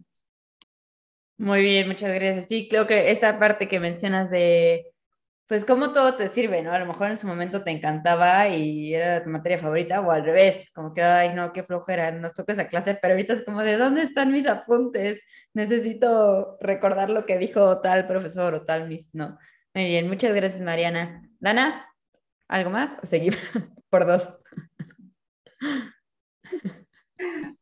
Muy 1.37 1.61
bien, 1.61 1.87
muchas 1.87 2.13
gracias. 2.13 2.47
Sí, 2.49 2.67
creo 2.69 2.85
que 2.85 3.11
esta 3.11 3.39
parte 3.39 3.69
que 3.69 3.79
mencionas 3.79 4.29
de 4.29 4.91
pues 5.49 5.65
como 5.65 5.91
todo 5.93 6.15
te 6.15 6.27
sirve, 6.27 6.61
¿no? 6.61 6.71
A 6.71 6.77
lo 6.77 6.85
mejor 6.85 7.09
en 7.09 7.17
su 7.17 7.25
momento 7.25 7.63
te 7.63 7.71
encantaba 7.71 8.47
y 8.49 8.93
era 8.93 9.23
tu 9.23 9.31
materia 9.31 9.57
favorita, 9.57 9.99
o 9.99 10.11
al 10.11 10.23
revés, 10.23 10.69
como 10.75 10.93
que, 10.93 11.01
ay, 11.01 11.33
no, 11.33 11.51
qué 11.53 11.63
flojera, 11.63 12.11
nos 12.11 12.35
toca 12.35 12.53
esa 12.53 12.67
clase, 12.67 12.99
pero 13.01 13.15
ahorita 13.15 13.33
es 13.33 13.43
como, 13.43 13.63
¿de 13.63 13.75
dónde 13.75 14.03
están 14.03 14.31
mis 14.31 14.45
apuntes? 14.45 15.23
Necesito 15.55 16.57
recordar 16.61 17.09
lo 17.09 17.25
que 17.25 17.39
dijo 17.39 17.81
tal 17.81 18.05
profesor 18.05 18.53
o 18.53 18.61
tal 18.63 18.87
mis, 18.87 19.09
no. 19.15 19.39
Muy 19.73 19.85
bien, 19.85 20.07
muchas 20.07 20.35
gracias, 20.35 20.61
Mariana. 20.61 21.27
Dana, 21.39 21.87
¿algo 22.47 22.69
más? 22.69 22.91
¿O 23.01 23.07
seguimos 23.07 23.39
por 23.89 24.05
dos? 24.05 24.31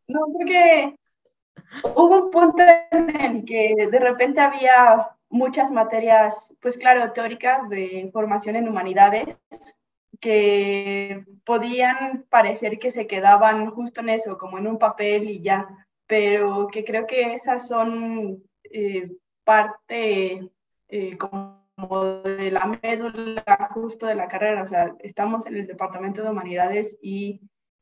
No, 0.07 0.19
porque 0.33 0.93
Hubo 1.83 2.25
un 2.25 2.31
punto 2.31 2.63
en 2.91 3.21
el 3.21 3.45
que 3.45 3.87
de 3.91 3.99
repente 3.99 4.39
había 4.39 5.09
muchas 5.29 5.71
materias, 5.71 6.55
pues 6.61 6.77
claro, 6.77 7.11
teóricas 7.11 7.69
de 7.69 8.09
formación 8.13 8.55
en 8.55 8.67
humanidades 8.67 9.37
que 10.19 11.25
podían 11.45 12.25
parecer 12.29 12.79
que 12.79 12.91
se 12.91 13.07
quedaban 13.07 13.69
justo 13.71 14.01
en 14.01 14.09
eso, 14.09 14.37
como 14.37 14.57
en 14.57 14.67
un 14.67 14.79
papel 14.79 15.29
y 15.29 15.41
ya, 15.41 15.67
pero 16.07 16.67
que 16.67 16.83
creo 16.83 17.05
que 17.05 17.33
esas 17.33 17.67
son 17.67 18.43
eh, 18.63 19.11
parte 19.43 20.49
eh, 20.87 21.17
como 21.17 21.57
de 22.23 22.51
la 22.51 22.79
médula 22.81 23.69
justo 23.73 24.07
de 24.07 24.15
la 24.15 24.27
carrera, 24.27 24.63
o 24.63 24.67
sea, 24.67 24.95
estamos 24.99 25.45
en 25.45 25.55
el 25.55 25.67
Departamento 25.67 26.23
de 26.23 26.29
Humanidades 26.29 26.97
y 27.01 27.41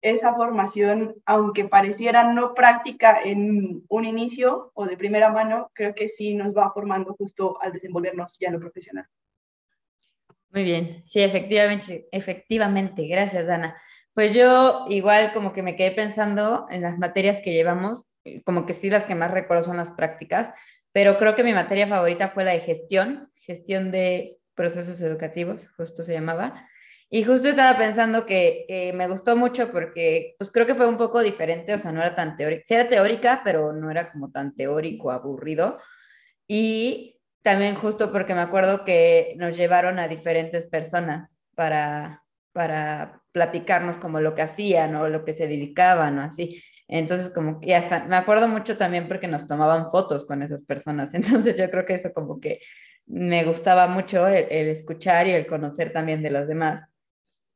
esa 0.10 0.36
formación, 0.36 1.15
aunque 1.26 1.65
pareciera 1.65 2.32
no 2.32 2.54
práctica 2.54 3.20
en 3.24 3.84
un 3.89 4.06
inicio 4.06 4.72
o 4.76 4.86
de 4.86 4.98
primera 4.98 5.30
mano, 5.30 5.72
creo 5.74 5.96
que 5.96 6.08
sí 6.08 6.36
nos 6.36 6.56
va 6.56 6.72
formando 6.72 7.15
justo 7.15 7.58
al 7.62 7.74
desenvolvernos 7.74 8.38
ya 8.39 8.48
en 8.48 8.54
lo 8.54 8.60
profesional. 8.60 9.08
Muy 10.52 10.63
bien, 10.63 11.02
sí, 11.02 11.22
efectivamente, 11.22 12.08
efectivamente, 12.12 13.08
gracias, 13.08 13.48
Dana. 13.48 13.76
Pues 14.13 14.34
yo 14.34 14.86
igual 14.89 15.34
como 15.34 15.52
que 15.52 15.63
me 15.63 15.76
quedé 15.76 15.91
pensando 15.91 16.68
en 16.70 16.82
las 16.82 16.98
materias 16.98 17.41
que 17.41 17.52
llevamos, 17.52 18.06
como 18.46 18.65
que 18.65 18.74
sí 18.74 18.89
las 18.89 19.06
que 19.06 19.15
más 19.15 19.32
recuerdo 19.32 19.63
son 19.63 19.78
las 19.78 19.91
prácticas, 19.91 20.54
pero 20.91 21.18
creo 21.18 21.36
que 21.36 21.44
mi 21.44 21.52
materia 21.52 21.88
favorita 21.88 22.30
fue 22.30 22.46
la 22.46 22.52
de 22.52 22.62
gestión, 22.62 23.32
gestión 23.36 23.91
de 23.91 24.38
procesos 24.54 25.02
educativos, 25.02 25.68
justo 25.76 26.04
se 26.04 26.13
llamaba. 26.13 26.70
Y 27.10 27.24
justo 27.24 27.48
estaba 27.48 27.78
pensando 27.78 28.26
que 28.26 28.91
me 28.96 29.08
gustó 29.08 29.36
mucho 29.36 29.72
porque 29.72 30.36
pues 30.38 30.52
creo 30.52 30.65
que 30.65 30.76
fue 30.76 30.88
un 30.88 30.98
poco 30.98 31.22
diferente, 31.22 31.74
o 31.74 31.78
sea, 31.78 31.91
no 31.91 32.02
era 32.02 32.15
tan 32.15 32.36
teórica, 32.36 32.63
sí 32.65 32.74
era 32.74 32.89
teórica, 32.89 33.41
pero 33.44 33.74
no 33.74 33.91
era 33.91 34.12
como 34.12 34.32
tan 34.32 34.56
teórico, 34.56 35.12
aburrido. 35.12 35.78
Y 36.48 37.20
también 37.44 37.76
justo 37.76 38.12
porque 38.12 38.34
me 38.34 38.41
acuerdo 38.41 38.86
que 38.86 39.36
nos 39.38 39.56
llevaron 39.56 40.00
a 40.00 40.08
diferentes 40.08 40.65
personas 40.65 41.38
para, 41.56 42.24
para 42.54 43.22
platicarnos 43.32 43.98
como 43.98 44.20
lo 44.20 44.36
que 44.36 44.41
hacían 44.41 44.96
o 44.96 45.10
lo 45.10 45.26
que 45.26 45.34
se 45.34 45.48
dedicaban 45.48 46.18
o 46.20 46.24
así. 46.24 46.63
Entonces, 46.88 47.30
como 47.30 47.60
que 47.62 47.76
hasta 47.76 48.06
me 48.06 48.15
acuerdo 48.15 48.48
mucho 48.48 48.78
también 48.78 49.08
porque 49.08 49.28
nos 49.28 49.48
tomaban 49.48 49.89
fotos 49.89 50.26
con 50.26 50.41
esas 50.41 50.63
personas. 50.65 51.13
Entonces, 51.15 51.56
yo 51.56 51.70
creo 51.70 51.86
que 51.86 51.94
eso 51.96 52.13
como 52.13 52.39
que 52.39 52.62
me 53.06 53.44
gustaba 53.46 53.88
mucho 53.88 54.28
el, 54.28 54.48
el 54.50 54.70
escuchar 54.70 55.28
y 55.28 55.32
el 55.32 55.48
conocer 55.48 55.94
también 55.94 56.24
de 56.24 56.32
los 56.32 56.48
demás 56.48 56.84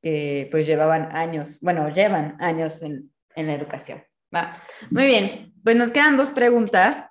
que 0.01 0.47
pues 0.51 0.65
llevaban 0.65 1.15
años, 1.15 1.57
bueno, 1.61 1.89
llevan 1.89 2.37
años 2.39 2.81
en, 2.81 3.11
en 3.35 3.47
la 3.47 3.55
educación. 3.55 4.03
Va. 4.33 4.61
Muy 4.91 5.05
bien, 5.05 5.53
pues 5.63 5.75
nos 5.75 5.91
quedan 5.91 6.17
dos 6.17 6.31
preguntas 6.31 7.05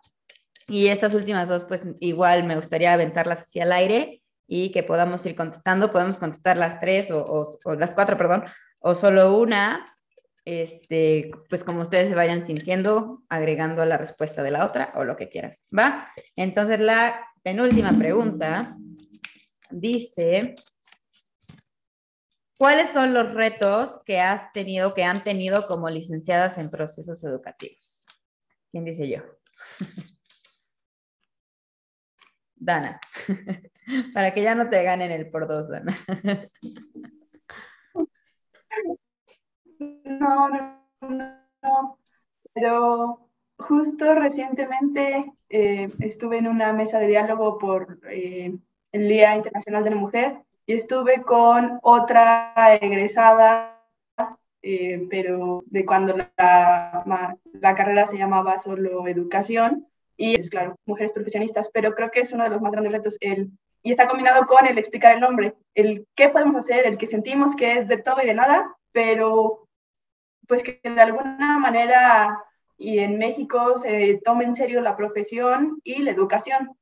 y 0.69 0.89
estas 0.89 1.15
últimas 1.15 1.49
dos, 1.49 1.65
pues 1.65 1.87
igual 2.01 2.45
me 2.45 2.57
gustaría 2.57 2.93
aventarlas 2.93 3.41
hacia 3.41 3.65
el 3.65 3.73
aire 3.73 4.23
y 4.47 4.71
que 4.71 4.83
podamos 4.83 5.25
ir 5.27 5.35
contestando. 5.35 5.91
Podemos 5.91 6.19
contestar 6.19 6.57
las 6.57 6.79
tres 6.81 7.11
o, 7.11 7.59
o, 7.65 7.75
las 7.75 7.95
cuatro, 7.95 8.17
perdón, 8.17 8.45
o 8.79 8.95
solo 8.95 9.39
una, 9.39 9.97
este, 10.45 11.31
pues 11.49 11.65
como 11.65 11.83
ustedes 11.83 12.09
se 12.09 12.15
vayan 12.15 12.47
sintiendo, 12.47 13.23
agregando 13.29 13.85
la 13.85 13.97
respuesta 13.97 14.43
de 14.43 14.51
la 14.51 14.65
otra 14.67 14.93
o 14.95 15.05
lo 15.05 15.17
que 15.17 15.29
quieran. 15.29 15.57
¿Va? 15.77 16.11
Entonces 16.37 16.81
la 16.81 17.27
penúltima 17.43 17.93
pregunta 17.93 18.77
dice, 19.71 20.55
¿Cuáles 22.59 22.91
son 22.91 23.15
los 23.15 23.35
retos 23.35 24.03
que 24.05 24.21
has 24.21 24.53
tenido, 24.53 24.93
que 24.93 25.05
han 25.05 25.23
tenido 25.23 25.69
como 25.69 25.89
licenciadas 25.89 26.59
en 26.59 26.71
procesos 26.71 27.23
educativos? 27.23 28.05
¿Quién 28.73 28.85
dice 28.85 29.09
yo? 29.09 29.23
Dana, 32.57 33.01
para 34.13 34.35
que 34.35 34.43
ya 34.43 34.57
no 34.57 34.69
te 34.69 34.83
ganen 34.83 35.13
el 35.13 35.31
por 35.31 35.47
dos, 35.47 35.69
Dana. 35.69 35.97
No, 39.81 40.49
no, 40.49 40.83
no, 41.63 41.99
pero 42.53 43.31
justo 43.57 44.15
recientemente 44.15 45.33
eh, 45.49 45.93
estuve 46.01 46.39
en 46.39 46.49
una 46.49 46.73
mesa 46.73 46.99
de 46.99 47.07
diálogo 47.07 47.59
por 47.59 48.01
eh, 48.11 48.59
el 48.91 49.09
Día 49.09 49.37
Internacional 49.37 49.85
de 49.85 49.91
la 49.91 49.97
Mujer 49.97 50.43
y 50.69 50.75
estuve 50.75 51.23
con 51.23 51.81
otra 51.83 52.53
egresada, 52.79 53.83
eh, 54.61 55.07
pero 55.09 55.63
de 55.65 55.87
cuando 55.87 56.15
la, 56.15 57.37
la, 57.55 57.75
carrera 57.75 58.07
se 58.07 58.19
llamaba 58.19 58.59
solo 58.59 59.09
educación, 59.09 59.89
y 60.15 60.39
es 60.39 60.51
claro, 60.51 60.77
mujeres 60.85 61.13
profesionistas, 61.13 61.71
pero 61.73 61.95
creo 61.95 62.11
que 62.11 62.21
es 62.21 62.35
uno 62.35 62.45
de 62.45 62.51
los 62.51 62.61
más 62.61 62.73
grandes 62.73 62.93
retos, 62.93 63.17
el, 63.21 63.51
y 63.83 63.93
está 63.93 64.07
combinado 64.09 64.45
con 64.45 64.67
el 64.67 64.77
explicar 64.77 65.15
el 65.15 65.21
nombre, 65.21 65.55
el 65.75 66.07
qué 66.15 66.29
podemos 66.29 66.55
hacer, 66.55 66.87
el 66.87 66.99
que 66.99 67.07
sentimos 67.07 67.57
que 67.57 67.73
es 67.73 67.89
de 67.89 67.97
todo 67.97 68.21
y 68.23 68.27
de 68.27 68.35
nada, 68.35 68.77
pero 68.93 69.67
pues 70.47 70.63
que 70.63 70.83
de 70.85 71.01
alguna 71.01 71.59
manera 71.59 72.45
y 72.77 72.99
en 72.99 73.17
México 73.17 73.79
se 73.79 74.21
tome 74.23 74.45
en 74.45 74.55
serio 74.55 74.83
la 74.83 74.99
profesión 74.99 75.81
y 75.83 76.03
la 76.03 76.11
educación. 76.11 76.77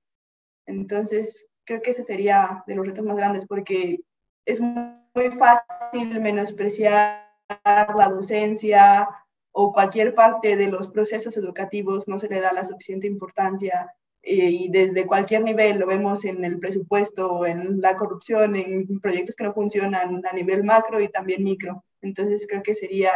Entonces, 0.67 1.53
creo 1.67 1.83
que 1.83 1.91
ese 1.91 2.05
sería 2.05 2.65
de 2.67 2.75
los 2.75 2.87
retos 2.87 3.05
más 3.05 3.17
grandes 3.17 3.45
porque 3.47 4.01
es 4.47 4.61
muy 4.61 5.31
fácil 5.39 6.21
menospreciar 6.21 7.27
la 7.65 8.09
docencia 8.09 9.09
o 9.53 9.73
cualquier 9.73 10.15
parte 10.15 10.57
de 10.57 10.69
los 10.69 10.89
procesos 10.89 11.37
educativos, 11.37 12.07
no 12.09 12.19
se 12.19 12.29
le 12.29 12.41
da 12.41 12.53
la 12.53 12.65
suficiente 12.65 13.07
importancia 13.07 13.93
eh, 14.23 14.51
y 14.51 14.69
desde 14.69 15.07
cualquier 15.07 15.43
nivel 15.43 15.79
lo 15.79 15.87
vemos 15.87 16.25
en 16.25 16.45
el 16.45 16.59
presupuesto, 16.59 17.47
en 17.47 17.81
la 17.81 17.97
corrupción, 17.97 18.57
en 18.57 19.01
proyectos 19.01 19.35
que 19.35 19.45
no 19.45 19.55
funcionan 19.55 20.23
a 20.25 20.33
nivel 20.35 20.65
macro 20.65 21.01
y 21.01 21.09
también 21.09 21.45
micro. 21.45 21.85
Entonces 22.03 22.47
creo 22.49 22.63
que 22.63 22.75
sería 22.75 23.13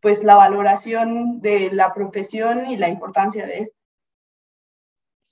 pues 0.00 0.24
la 0.24 0.34
valoración 0.34 1.40
de 1.40 1.70
la 1.72 1.94
profesión 1.94 2.66
y 2.70 2.76
la 2.76 2.88
importancia 2.88 3.46
de 3.46 3.60
esto. 3.60 3.76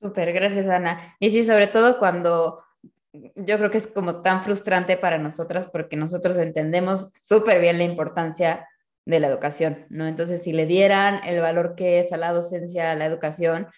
Súper, 0.02 0.32
gracias 0.32 0.66
Ana. 0.66 1.16
Y 1.20 1.30
sí, 1.30 1.44
sobre 1.44 1.68
todo 1.68 1.98
cuando 1.98 2.64
yo 3.12 3.56
creo 3.56 3.70
que 3.70 3.78
es 3.78 3.86
como 3.86 4.20
tan 4.22 4.42
frustrante 4.42 4.96
para 4.96 5.16
nosotras 5.16 5.68
porque 5.70 5.96
nosotros 5.96 6.36
entendemos 6.38 7.12
súper 7.12 7.60
bien 7.60 7.78
la 7.78 7.84
importancia 7.84 8.68
de 9.04 9.20
la 9.20 9.28
educación, 9.28 9.86
¿no? 9.90 10.06
Entonces, 10.06 10.42
si 10.42 10.52
le 10.52 10.66
dieran 10.66 11.22
el 11.24 11.40
valor 11.40 11.76
que 11.76 12.00
es 12.00 12.12
a 12.12 12.16
la 12.16 12.32
docencia, 12.32 12.90
a 12.90 12.94
la 12.96 13.06
educación, 13.06 13.68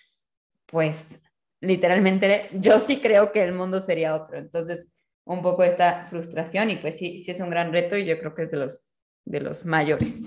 pues 0.66 1.22
literalmente 1.60 2.48
yo 2.52 2.78
sí 2.78 3.00
creo 3.00 3.30
que 3.30 3.42
el 3.42 3.52
mundo 3.52 3.80
sería 3.80 4.14
otro. 4.14 4.38
Entonces, 4.38 4.88
un 5.24 5.42
poco 5.42 5.62
esta 5.62 6.06
frustración 6.06 6.70
y 6.70 6.76
pues 6.76 6.98
sí, 6.98 7.18
sí 7.18 7.32
es 7.32 7.40
un 7.40 7.50
gran 7.50 7.70
reto 7.72 7.96
y 7.98 8.06
yo 8.06 8.18
creo 8.18 8.34
que 8.34 8.42
es 8.42 8.50
de 8.50 8.58
los, 8.58 8.90
de 9.26 9.40
los 9.40 9.66
mayores. 9.66 10.20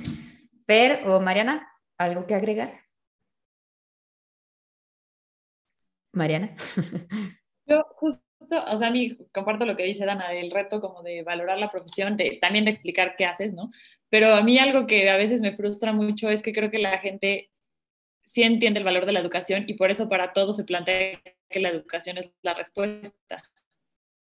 Fer 0.68 1.08
o 1.08 1.20
Mariana, 1.22 1.68
¿algo 1.98 2.28
que 2.28 2.36
agregar? 2.36 2.87
Mariana. 6.18 6.56
Yo 7.66 7.86
justo, 7.96 8.24
o 8.70 8.78
sea, 8.78 8.92
mí 8.92 9.18
comparto 9.34 9.66
lo 9.66 9.76
que 9.76 9.84
dice 9.84 10.06
Dana, 10.06 10.30
del 10.30 10.52
reto 10.52 10.80
como 10.80 11.04
de 11.04 11.24
valorar 11.24 11.58
la 11.58 11.72
profesión, 11.72 12.16
de, 12.18 12.38
también 12.42 12.66
de 12.66 12.72
explicar 12.72 13.16
qué 13.16 13.26
haces, 13.26 13.54
¿no? 13.54 13.72
Pero 14.10 14.34
a 14.36 14.42
mí 14.42 14.58
algo 14.58 14.88
que 14.88 15.10
a 15.10 15.18
veces 15.18 15.42
me 15.42 15.56
frustra 15.56 15.92
mucho 15.92 16.30
es 16.30 16.42
que 16.42 16.54
creo 16.54 16.72
que 16.72 16.80
la 16.80 16.98
gente 17.00 17.52
sí 18.24 18.44
entiende 18.44 18.80
el 18.80 18.86
valor 18.86 19.06
de 19.06 19.14
la 19.14 19.20
educación 19.20 19.66
y 19.68 19.74
por 19.76 19.92
eso 19.92 20.10
para 20.10 20.34
todos 20.34 20.56
se 20.58 20.66
plantea 20.66 21.22
que 21.50 21.60
la 21.60 21.70
educación 21.70 22.18
es 22.18 22.32
la 22.42 22.54
respuesta. 22.54 23.44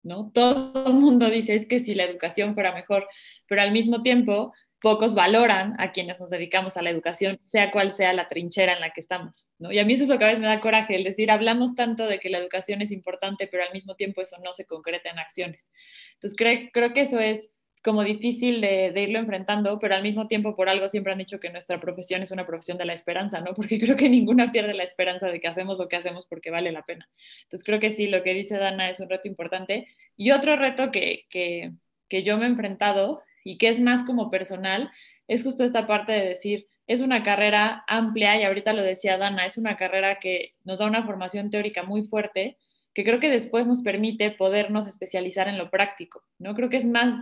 ¿No? 0.04 0.32
Todo 0.34 0.86
el 0.88 0.94
mundo 0.94 1.30
dice 1.30 1.54
es 1.54 1.64
que 1.64 1.78
si 1.78 1.94
la 1.94 2.02
educación 2.02 2.54
fuera 2.54 2.74
mejor, 2.74 3.08
pero 3.46 3.62
al 3.62 3.70
mismo 3.70 4.02
tiempo 4.02 4.52
pocos 4.82 5.14
valoran 5.14 5.74
a 5.78 5.92
quienes 5.92 6.20
nos 6.20 6.30
dedicamos 6.30 6.76
a 6.76 6.82
la 6.82 6.90
educación, 6.90 7.38
sea 7.44 7.70
cual 7.70 7.92
sea 7.92 8.12
la 8.12 8.28
trinchera 8.28 8.74
en 8.74 8.80
la 8.80 8.90
que 8.90 9.00
estamos. 9.00 9.50
¿no? 9.58 9.70
Y 9.72 9.78
a 9.78 9.84
mí 9.84 9.92
eso 9.92 10.02
es 10.02 10.08
lo 10.08 10.18
que 10.18 10.24
a 10.24 10.28
veces 10.28 10.40
me 10.40 10.48
da 10.48 10.60
coraje, 10.60 10.96
el 10.96 11.04
decir, 11.04 11.30
hablamos 11.30 11.74
tanto 11.74 12.06
de 12.06 12.18
que 12.18 12.28
la 12.28 12.38
educación 12.38 12.82
es 12.82 12.90
importante, 12.90 13.46
pero 13.46 13.62
al 13.62 13.72
mismo 13.72 13.94
tiempo 13.94 14.20
eso 14.20 14.36
no 14.44 14.52
se 14.52 14.66
concreta 14.66 15.08
en 15.08 15.20
acciones. 15.20 15.72
Entonces 16.14 16.36
creo, 16.36 16.68
creo 16.72 16.92
que 16.92 17.02
eso 17.02 17.20
es 17.20 17.54
como 17.82 18.04
difícil 18.04 18.60
de, 18.60 18.92
irlo 18.96 19.18
enfrentando, 19.18 19.78
pero 19.78 19.94
al 19.94 20.02
mismo 20.02 20.28
tiempo 20.28 20.54
por 20.54 20.68
algo 20.68 20.86
siempre 20.88 21.12
han 21.12 21.18
dicho 21.18 21.40
que 21.40 21.50
nuestra 21.50 21.80
profesión 21.80 22.22
es 22.22 22.30
una 22.30 22.46
profesión 22.46 22.78
de 22.78 22.84
la 22.84 22.92
esperanza, 22.92 23.40
¿no? 23.40 23.54
Porque 23.54 23.78
creo 23.80 23.96
que 23.96 24.08
ninguna 24.08 24.50
pierde 24.52 24.74
la 24.74 24.84
esperanza 24.84 25.28
de 25.28 25.40
que 25.40 25.48
hacemos 25.48 25.78
lo 25.78 25.88
que 25.88 25.96
hacemos 25.96 26.26
porque 26.26 26.50
vale 26.50 26.72
la 26.72 26.82
pena. 26.82 27.08
Entonces 27.44 27.64
creo 27.64 27.80
que 27.80 27.90
sí, 27.90 28.06
lo 28.08 28.22
que 28.22 28.34
dice 28.34 28.58
Dana 28.58 28.88
es 28.88 29.00
un 29.00 29.08
reto 29.08 29.28
importante. 29.28 29.88
Y 30.16 30.30
otro 30.30 30.56
reto 30.56 30.90
que, 30.90 31.26
que, 31.28 31.72
que 32.08 32.22
yo 32.22 32.36
me 32.36 32.46
he 32.46 32.48
enfrentado 32.48 33.22
y 33.44 33.58
que 33.58 33.68
es 33.68 33.80
más 33.80 34.02
como 34.02 34.30
personal, 34.30 34.90
es 35.28 35.42
justo 35.42 35.64
esta 35.64 35.86
parte 35.86 36.12
de 36.12 36.28
decir, 36.28 36.68
es 36.86 37.00
una 37.00 37.22
carrera 37.22 37.84
amplia 37.88 38.40
y 38.40 38.44
ahorita 38.44 38.72
lo 38.72 38.82
decía 38.82 39.18
Dana, 39.18 39.46
es 39.46 39.56
una 39.56 39.76
carrera 39.76 40.18
que 40.18 40.54
nos 40.64 40.78
da 40.78 40.86
una 40.86 41.04
formación 41.04 41.50
teórica 41.50 41.82
muy 41.82 42.04
fuerte, 42.04 42.58
que 42.94 43.04
creo 43.04 43.20
que 43.20 43.30
después 43.30 43.66
nos 43.66 43.82
permite 43.82 44.30
podernos 44.30 44.86
especializar 44.86 45.48
en 45.48 45.58
lo 45.58 45.70
práctico, 45.70 46.24
¿no? 46.38 46.54
Creo 46.54 46.68
que 46.68 46.76
es 46.76 46.86
más, 46.86 47.12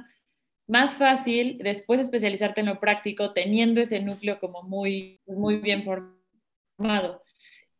más 0.67 0.97
fácil 0.97 1.59
después 1.63 2.01
especializarte 2.01 2.61
en 2.63 2.67
lo 2.67 2.81
práctico 2.81 3.33
teniendo 3.33 3.81
ese 3.81 4.01
núcleo 4.01 4.39
como 4.39 4.63
muy, 4.63 5.21
muy 5.27 5.59
bien 5.59 5.85
formado. 5.85 7.23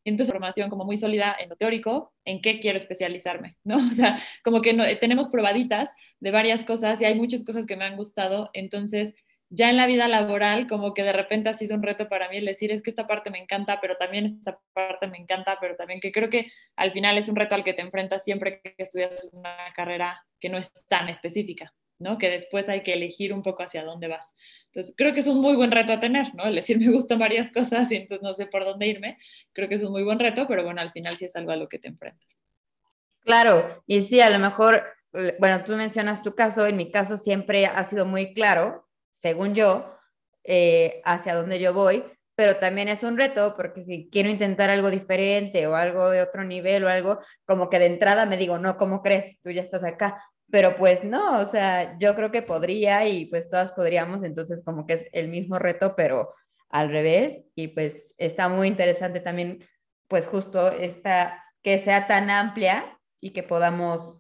Entonces 0.05 0.33
formación 0.33 0.71
como 0.71 0.85
muy 0.85 0.97
sólida 0.97 1.37
en 1.39 1.49
lo 1.49 1.57
teórico, 1.57 2.13
en 2.25 2.41
qué 2.41 2.59
quiero 2.61 2.77
especializarme, 2.77 3.57
¿no? 3.65 3.77
O 3.91 3.93
sea, 3.93 4.19
como 4.43 4.63
que 4.63 4.73
no, 4.73 4.85
tenemos 5.01 5.29
probaditas 5.29 5.91
de 6.21 6.31
varias 6.31 6.65
cosas 6.65 7.01
y 7.01 7.05
hay 7.05 7.15
muchas 7.15 7.45
cosas 7.45 7.67
que 7.67 7.77
me 7.77 7.85
han 7.85 7.97
gustado, 7.97 8.51
entonces 8.53 9.15
ya 9.51 9.69
en 9.69 9.77
la 9.77 9.87
vida 9.87 10.07
laboral 10.07 10.69
como 10.69 10.95
que 10.95 11.03
de 11.03 11.13
repente 11.13 11.49
ha 11.49 11.53
sido 11.53 11.75
un 11.75 11.83
reto 11.83 12.09
para 12.09 12.29
mí 12.29 12.37
el 12.37 12.45
decir 12.45 12.71
es 12.71 12.83
que 12.83 12.91
esta 12.91 13.09
parte 13.09 13.31
me 13.31 13.39
encanta, 13.39 13.81
pero 13.81 13.97
también 13.97 14.25
esta 14.25 14.61
parte 14.73 15.09
me 15.09 15.19
encanta, 15.19 15.59
pero 15.61 15.75
también 15.77 16.01
que 16.01 16.13
creo 16.13 16.31
que 16.31 16.47
al 16.77 16.93
final 16.93 17.19
es 17.19 17.29
un 17.29 17.37
reto 17.37 17.57
al 17.57 17.65
que 17.65 17.75
te 17.75 17.83
enfrentas 17.83 18.23
siempre 18.23 18.61
que 18.63 18.75
estudias 18.79 19.29
una 19.33 19.57
carrera 19.75 20.25
que 20.41 20.49
no 20.49 20.57
es 20.57 20.73
tan 20.89 21.09
específica. 21.09 21.75
¿No? 22.01 22.19
Que 22.19 22.31
después 22.31 22.69
hay 22.69 22.83
que 22.83 22.95
elegir 22.95 23.33
un 23.33 23.43
poco 23.43 23.63
hacia 23.63 23.85
dónde 23.85 24.09
vas. 24.09 24.35
Entonces, 24.67 24.95
creo 24.97 25.15
que 25.15 25.21
es 25.21 25.27
un 25.27 25.41
muy 25.41 25.55
buen 25.55 25.71
reto 25.71 25.93
a 25.93 26.01
tener, 26.01 26.35
¿no? 26.35 26.51
Decir 26.51 26.79
me 26.81 26.91
gustan 26.91 27.19
varias 27.19 27.53
cosas 27.53 27.93
y 27.93 27.97
entonces 27.97 28.23
no 28.23 28.33
sé 28.33 28.47
por 28.47 28.65
dónde 28.65 28.89
irme. 28.89 29.19
Creo 29.53 29.69
que 29.69 29.77
es 29.77 29.83
un 29.83 29.93
muy 29.93 30.03
buen 30.03 30.19
reto, 30.19 30.47
pero 30.49 30.65
bueno, 30.65 30.81
al 30.81 30.91
final 30.91 31.17
sí 31.17 31.27
es 31.27 31.37
algo 31.37 31.53
a 31.53 31.57
lo 31.57 31.69
que 31.69 31.79
te 31.79 31.89
enfrentas. 31.89 32.45
Claro, 33.21 33.69
y 33.87 34.01
sí, 34.01 34.21
a 34.21 34.31
lo 34.31 34.39
mejor, 34.39 34.83
bueno, 35.39 35.63
tú 35.65 35.77
mencionas 35.77 36.23
tu 36.23 36.35
caso, 36.35 36.67
en 36.67 36.77
mi 36.77 36.91
caso 36.91 37.19
siempre 37.19 37.67
ha 37.67 37.85
sido 37.85 38.07
muy 38.07 38.33
claro, 38.33 38.89
según 39.13 39.55
yo, 39.55 39.95
eh, 40.43 41.03
hacia 41.05 41.35
dónde 41.35 41.61
yo 41.61 41.75
voy, 41.75 42.03
pero 42.35 42.57
también 42.57 42.89
es 42.89 43.03
un 43.03 43.19
reto 43.19 43.55
porque 43.55 43.83
si 43.83 44.09
quiero 44.11 44.31
intentar 44.31 44.71
algo 44.71 44.91
diferente 44.91 45.67
o 45.67 45.75
algo 45.75 46.09
de 46.09 46.23
otro 46.23 46.43
nivel 46.45 46.85
o 46.85 46.89
algo, 46.89 47.19
como 47.45 47.69
que 47.69 47.79
de 47.79 47.85
entrada 47.85 48.25
me 48.25 48.39
digo, 48.39 48.59
no, 48.59 48.79
¿cómo 48.79 49.03
crees? 49.03 49.39
Tú 49.43 49.51
ya 49.51 49.61
estás 49.61 49.85
acá 49.85 50.25
pero 50.51 50.77
pues 50.77 51.05
no, 51.05 51.41
o 51.41 51.47
sea, 51.47 51.97
yo 51.99 52.15
creo 52.15 52.31
que 52.31 52.43
podría 52.43 53.07
y 53.07 53.27
pues 53.27 53.49
todas 53.49 53.73
podríamos, 53.73 54.23
entonces 54.23 54.63
como 54.65 54.87
que 54.87 54.95
es 54.95 55.07
el 55.13 55.29
mismo 55.29 55.59
reto, 55.59 55.95
pero 55.97 56.35
al 56.69 56.91
revés, 56.91 57.41
y 57.55 57.69
pues 57.69 58.15
está 58.19 58.49
muy 58.49 58.69
interesante 58.69 59.21
también, 59.21 59.65
pues 60.09 60.27
justo 60.27 60.71
esta, 60.71 61.45
que 61.63 61.79
sea 61.79 62.07
tan 62.07 62.31
amplia 62.31 62.99
y 63.21 63.31
que 63.31 63.43
podamos 63.43 64.19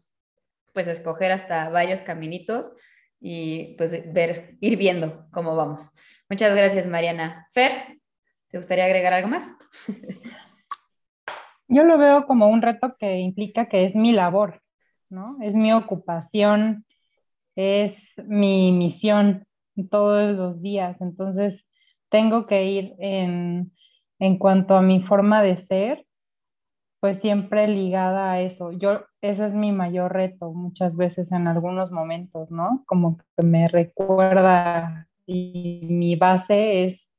pues 0.73 0.87
escoger 0.87 1.33
hasta 1.33 1.69
varios 1.71 2.03
caminitos 2.03 2.73
y 3.21 3.75
pues 3.77 4.12
ver, 4.12 4.57
ir 4.61 4.77
viendo 4.77 5.27
cómo 5.33 5.57
vamos. 5.57 5.90
Muchas 6.29 6.55
gracias, 6.55 6.87
Mariana. 6.87 7.47
Fer, 7.53 7.99
¿te 8.49 8.59
gustaría 8.59 8.85
agregar 8.85 9.12
algo 9.12 9.29
más? 9.29 9.45
Yo 11.69 11.85
lo 11.85 11.99
veo 11.99 12.27
como 12.27 12.49
un 12.49 12.62
reto 12.62 12.97
que 12.99 13.19
implica 13.19 13.69
que 13.69 13.85
es 13.85 13.95
mi 13.95 14.12
labor, 14.12 14.61
¿no? 15.11 15.37
Es 15.42 15.57
mi 15.57 15.73
ocupación, 15.73 16.85
es 17.57 18.14
mi 18.27 18.73
misión 18.73 19.46
todos 19.90 20.37
los 20.37 20.62
días. 20.62 21.01
Entonces, 21.01 21.66
tengo 22.09 22.46
que 22.46 22.64
ir 22.66 22.94
en, 22.99 23.73
en 24.18 24.38
cuanto 24.38 24.77
a 24.77 24.83
mi 24.83 25.03
forma 25.03 25.42
de 25.42 25.57
ser, 25.57 26.07
pues 27.01 27.20
siempre 27.20 27.66
ligada 27.66 28.33
a 28.33 28.40
eso. 28.40 28.73
Yo, 28.73 28.94
ese 29.23 29.46
es 29.46 29.55
mi 29.55 29.73
mayor 29.73 30.12
reto 30.12 30.53
muchas 30.53 30.96
veces 30.96 31.33
en 31.33 31.49
algunos 31.49 31.90
momentos, 31.92 32.51
¿no? 32.51 32.85
Como 32.87 33.16
que 33.16 33.46
me 33.46 33.68
recuerda 33.68 35.09
y 35.27 35.87
mi 35.88 36.16
base 36.16 36.85
es, 36.85 37.11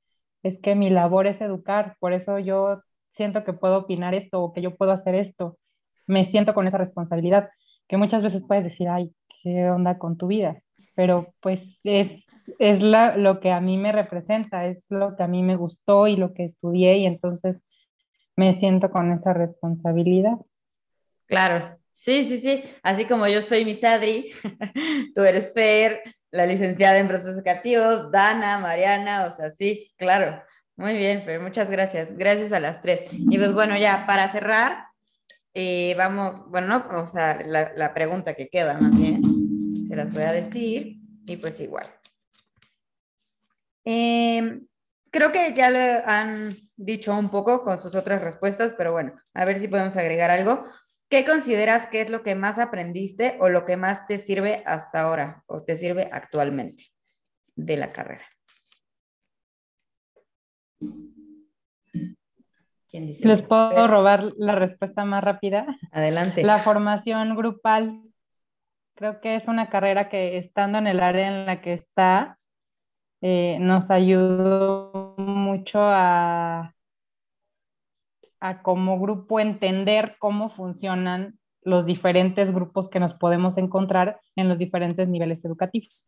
es 0.43 0.59
que 0.59 0.75
mi 0.75 0.89
labor 0.89 1.27
es 1.27 1.41
educar, 1.41 1.95
por 1.99 2.13
eso 2.13 2.37
yo 2.39 2.81
siento 3.11 3.43
que 3.43 3.53
puedo 3.53 3.77
opinar 3.79 4.13
esto 4.13 4.41
o 4.41 4.53
que 4.53 4.61
yo 4.61 4.75
puedo 4.75 4.91
hacer 4.91 5.15
esto, 5.15 5.57
me 6.07 6.25
siento 6.25 6.53
con 6.53 6.67
esa 6.67 6.77
responsabilidad 6.77 7.49
que 7.91 7.97
muchas 7.97 8.23
veces 8.23 8.41
puedes 8.47 8.63
decir, 8.63 8.87
ay, 8.87 9.11
¿qué 9.43 9.69
onda 9.69 9.97
con 9.97 10.17
tu 10.17 10.27
vida? 10.27 10.61
Pero 10.95 11.33
pues 11.41 11.81
es, 11.83 12.25
es 12.57 12.81
la, 12.81 13.17
lo 13.17 13.41
que 13.41 13.51
a 13.51 13.59
mí 13.59 13.77
me 13.77 13.91
representa, 13.91 14.65
es 14.65 14.85
lo 14.87 15.17
que 15.17 15.23
a 15.23 15.27
mí 15.27 15.43
me 15.43 15.57
gustó 15.57 16.07
y 16.07 16.15
lo 16.15 16.33
que 16.33 16.45
estudié 16.45 16.99
y 16.99 17.05
entonces 17.05 17.65
me 18.37 18.53
siento 18.53 18.91
con 18.91 19.11
esa 19.11 19.33
responsabilidad. 19.33 20.37
Claro, 21.25 21.77
sí, 21.91 22.23
sí, 22.23 22.39
sí. 22.39 22.63
Así 22.81 23.03
como 23.03 23.27
yo 23.27 23.41
soy 23.41 23.65
Misadri, 23.65 24.29
tú 25.13 25.23
eres 25.23 25.53
Fer, 25.53 26.01
la 26.31 26.45
licenciada 26.45 26.97
en 26.97 27.09
procesos 27.09 27.35
educativos, 27.35 28.09
Dana, 28.09 28.57
Mariana, 28.57 29.25
o 29.25 29.35
sea, 29.35 29.49
sí, 29.49 29.91
claro. 29.97 30.41
Muy 30.77 30.93
bien, 30.93 31.23
Fer, 31.23 31.41
muchas 31.41 31.69
gracias. 31.69 32.15
Gracias 32.15 32.53
a 32.53 32.61
las 32.61 32.81
tres. 32.81 33.03
Y 33.11 33.37
pues 33.37 33.53
bueno, 33.53 33.77
ya 33.77 34.05
para 34.07 34.29
cerrar, 34.29 34.85
eh, 35.53 35.93
vamos, 35.97 36.49
bueno, 36.49 36.67
no, 36.67 37.01
o 37.01 37.07
sea, 37.07 37.41
la, 37.45 37.93
pregunta 37.93 38.33
que 38.33 38.47
queda 38.47 38.79
más 38.79 38.95
bien, 38.97 39.21
se 39.87 39.95
las 39.95 40.13
voy 40.13 40.23
a 40.23 40.31
decir 40.31 40.97
y 41.25 41.37
pues 41.37 41.59
igual. 41.59 41.93
Em, 43.83 44.65
creo 45.11 45.31
que 45.31 45.53
ya 45.53 45.69
lo 45.69 45.79
han 46.09 46.55
dicho 46.77 47.17
un 47.17 47.29
poco 47.29 47.63
con 47.63 47.79
sus 47.81 47.95
otras 47.95 48.21
respuestas, 48.21 48.73
pero 48.77 48.93
bueno, 48.93 49.13
a 49.33 49.45
ver 49.45 49.59
si 49.59 49.67
podemos 49.67 49.97
agregar 49.97 50.31
algo. 50.31 50.65
¿Qué 51.09 51.25
consideras 51.25 51.87
que 51.87 51.99
es 51.99 52.09
lo 52.09 52.23
que 52.23 52.35
más 52.35 52.57
aprendiste 52.57 53.35
o 53.41 53.49
lo 53.49 53.65
que 53.65 53.75
más 53.75 54.05
te 54.05 54.17
sirve 54.17 54.63
hasta 54.65 55.01
ahora 55.01 55.43
o 55.47 55.63
te 55.63 55.75
sirve 55.75 56.09
actualmente 56.13 56.85
de 57.55 57.75
la 57.75 57.91
carrera? 57.91 58.25
¿Les 62.91 63.41
puedo 63.41 63.87
robar 63.87 64.33
la 64.37 64.55
respuesta 64.55 65.05
más 65.05 65.23
rápida? 65.23 65.65
Adelante. 65.91 66.43
La 66.43 66.57
formación 66.57 67.35
grupal. 67.35 68.01
Creo 68.95 69.21
que 69.21 69.35
es 69.35 69.47
una 69.47 69.69
carrera 69.69 70.09
que 70.09 70.37
estando 70.37 70.77
en 70.77 70.87
el 70.87 70.99
área 70.99 71.27
en 71.27 71.45
la 71.45 71.61
que 71.61 71.73
está, 71.73 72.37
eh, 73.21 73.57
nos 73.59 73.89
ayudó 73.91 75.15
mucho 75.17 75.79
a, 75.81 76.75
a 78.39 78.61
como 78.61 78.99
grupo 78.99 79.39
entender 79.39 80.17
cómo 80.19 80.49
funcionan 80.49 81.39
los 81.63 81.85
diferentes 81.85 82.51
grupos 82.51 82.89
que 82.89 82.99
nos 82.99 83.13
podemos 83.13 83.57
encontrar 83.57 84.19
en 84.35 84.49
los 84.49 84.59
diferentes 84.59 85.07
niveles 85.07 85.45
educativos. 85.45 86.07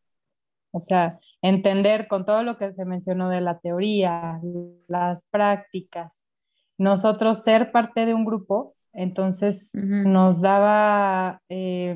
O 0.72 0.80
sea, 0.80 1.20
entender 1.42 2.08
con 2.08 2.26
todo 2.26 2.42
lo 2.42 2.58
que 2.58 2.72
se 2.72 2.84
mencionó 2.84 3.30
de 3.30 3.42
la 3.42 3.60
teoría, 3.60 4.40
las 4.88 5.24
prácticas, 5.30 6.26
nosotros 6.84 7.44
ser 7.44 7.72
parte 7.72 8.06
de 8.06 8.14
un 8.14 8.26
grupo, 8.26 8.76
entonces 8.92 9.72
nos 9.74 10.42
daba 10.42 11.42
eh, 11.50 11.96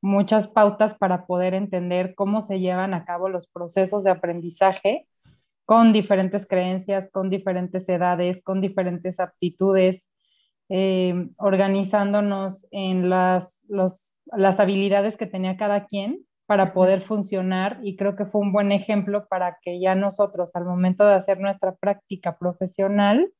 muchas 0.00 0.48
pautas 0.48 0.94
para 0.94 1.26
poder 1.26 1.54
entender 1.54 2.14
cómo 2.14 2.40
se 2.40 2.60
llevan 2.60 2.94
a 2.94 3.04
cabo 3.04 3.28
los 3.28 3.48
procesos 3.48 4.04
de 4.04 4.10
aprendizaje 4.10 5.06
con 5.66 5.92
diferentes 5.92 6.46
creencias, 6.46 7.10
con 7.12 7.30
diferentes 7.30 7.88
edades, 7.88 8.42
con 8.42 8.60
diferentes 8.60 9.20
aptitudes, 9.20 10.10
eh, 10.68 11.28
organizándonos 11.36 12.66
en 12.70 13.10
las, 13.10 13.64
las 13.68 14.60
habilidades 14.60 15.16
que 15.16 15.26
tenía 15.26 15.56
cada 15.56 15.86
quien 15.86 16.24
para 16.46 16.72
poder 16.72 17.00
funcionar 17.02 17.78
y 17.82 17.96
creo 17.96 18.16
que 18.16 18.26
fue 18.26 18.40
un 18.40 18.52
buen 18.52 18.72
ejemplo 18.72 19.26
para 19.28 19.58
que 19.62 19.80
ya 19.80 19.94
nosotros 19.94 20.54
al 20.54 20.64
momento 20.64 21.04
de 21.04 21.14
hacer 21.14 21.40
nuestra 21.40 21.74
práctica 21.74 22.36
profesional 22.38 23.32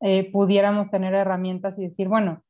eh, 0.00 0.30
pudiéramos 0.32 0.90
tener 0.90 1.14
herramientas 1.14 1.78
y 1.78 1.82
decir, 1.82 2.08
bueno, 2.08 2.42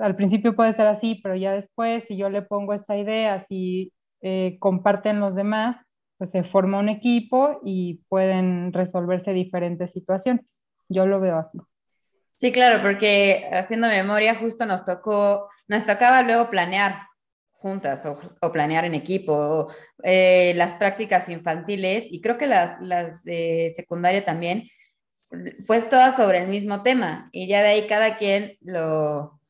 al 0.00 0.16
principio 0.16 0.54
puede 0.54 0.72
ser 0.72 0.86
así, 0.86 1.20
pero 1.22 1.36
ya 1.36 1.52
después, 1.52 2.04
si 2.04 2.16
yo 2.16 2.30
le 2.30 2.42
pongo 2.42 2.74
esta 2.74 2.96
idea, 2.96 3.38
si 3.40 3.92
eh, 4.22 4.56
comparten 4.60 5.20
los 5.20 5.34
demás, 5.34 5.92
pues 6.18 6.30
se 6.30 6.42
forma 6.44 6.78
un 6.78 6.88
equipo 6.88 7.60
y 7.64 8.02
pueden 8.08 8.72
resolverse 8.72 9.32
diferentes 9.32 9.92
situaciones. 9.92 10.60
Yo 10.88 11.06
lo 11.06 11.20
veo 11.20 11.38
así. 11.38 11.58
Sí, 12.36 12.52
claro, 12.52 12.82
porque 12.82 13.48
haciendo 13.52 13.88
memoria 13.88 14.34
justo 14.34 14.66
nos 14.66 14.84
tocó, 14.84 15.48
nos 15.68 15.84
tocaba 15.84 16.22
luego 16.22 16.50
planear 16.50 17.02
juntas 17.52 18.06
o, 18.06 18.52
planear 18.52 18.86
en 18.86 18.94
equipo, 18.94 19.68
eh, 20.02 20.54
las 20.56 20.74
prácticas 20.74 21.28
infantiles 21.28 22.04
y 22.10 22.22
creo 22.22 22.38
que 22.38 22.46
las, 22.46 22.80
las 22.80 23.22
de 23.24 23.70
secundaria 23.74 24.24
también, 24.24 24.68
fue 25.66 25.82
toda 25.82 26.16
sobre 26.16 26.38
el 26.38 26.48
mismo 26.48 26.82
tema 26.82 27.28
y 27.32 27.46
ya 27.48 27.62
de 27.62 27.68
ahí 27.68 27.86
cada 27.86 28.18
quien 28.18 28.56
lo, 28.60 29.40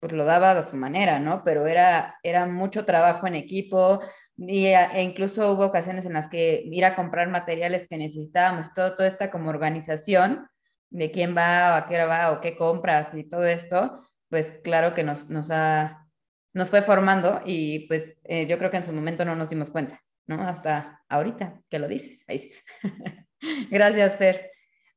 pues 0.00 0.12
lo 0.12 0.24
daba 0.24 0.54
de 0.54 0.68
su 0.68 0.76
manera, 0.76 1.18
¿no? 1.20 1.42
Pero 1.44 1.66
era, 1.66 2.18
era 2.22 2.46
mucho 2.46 2.84
trabajo 2.84 3.26
en 3.26 3.34
equipo 3.34 4.00
y, 4.36 4.66
e 4.66 5.02
incluso 5.02 5.52
hubo 5.52 5.66
ocasiones 5.66 6.06
en 6.06 6.14
las 6.14 6.28
que 6.28 6.62
ir 6.64 6.84
a 6.84 6.96
comprar 6.96 7.28
materiales 7.28 7.86
que 7.88 7.98
necesitábamos, 7.98 8.72
todo, 8.74 8.96
toda 8.96 9.08
esta 9.08 9.30
como 9.30 9.50
organización 9.50 10.48
de 10.90 11.10
quién 11.10 11.36
va 11.36 11.74
o 11.74 11.76
a 11.76 11.88
qué 11.88 11.94
hora 11.94 12.06
va 12.06 12.32
o 12.32 12.40
qué 12.40 12.56
compras 12.56 13.14
y 13.14 13.24
todo 13.24 13.44
esto, 13.44 14.02
pues 14.28 14.54
claro 14.64 14.94
que 14.94 15.04
nos, 15.04 15.28
nos, 15.30 15.50
ha, 15.50 16.06
nos 16.54 16.70
fue 16.70 16.82
formando 16.82 17.42
y 17.44 17.86
pues 17.86 18.18
eh, 18.24 18.46
yo 18.46 18.58
creo 18.58 18.70
que 18.70 18.78
en 18.78 18.84
su 18.84 18.92
momento 18.92 19.24
no 19.24 19.36
nos 19.36 19.48
dimos 19.48 19.70
cuenta, 19.70 20.02
¿no? 20.26 20.42
Hasta 20.42 21.02
ahorita 21.08 21.60
que 21.68 21.78
lo 21.78 21.88
dices. 21.88 22.24
Ahí 22.28 22.38
sí. 22.38 22.52
Gracias, 23.70 24.16
Fer. 24.16 24.50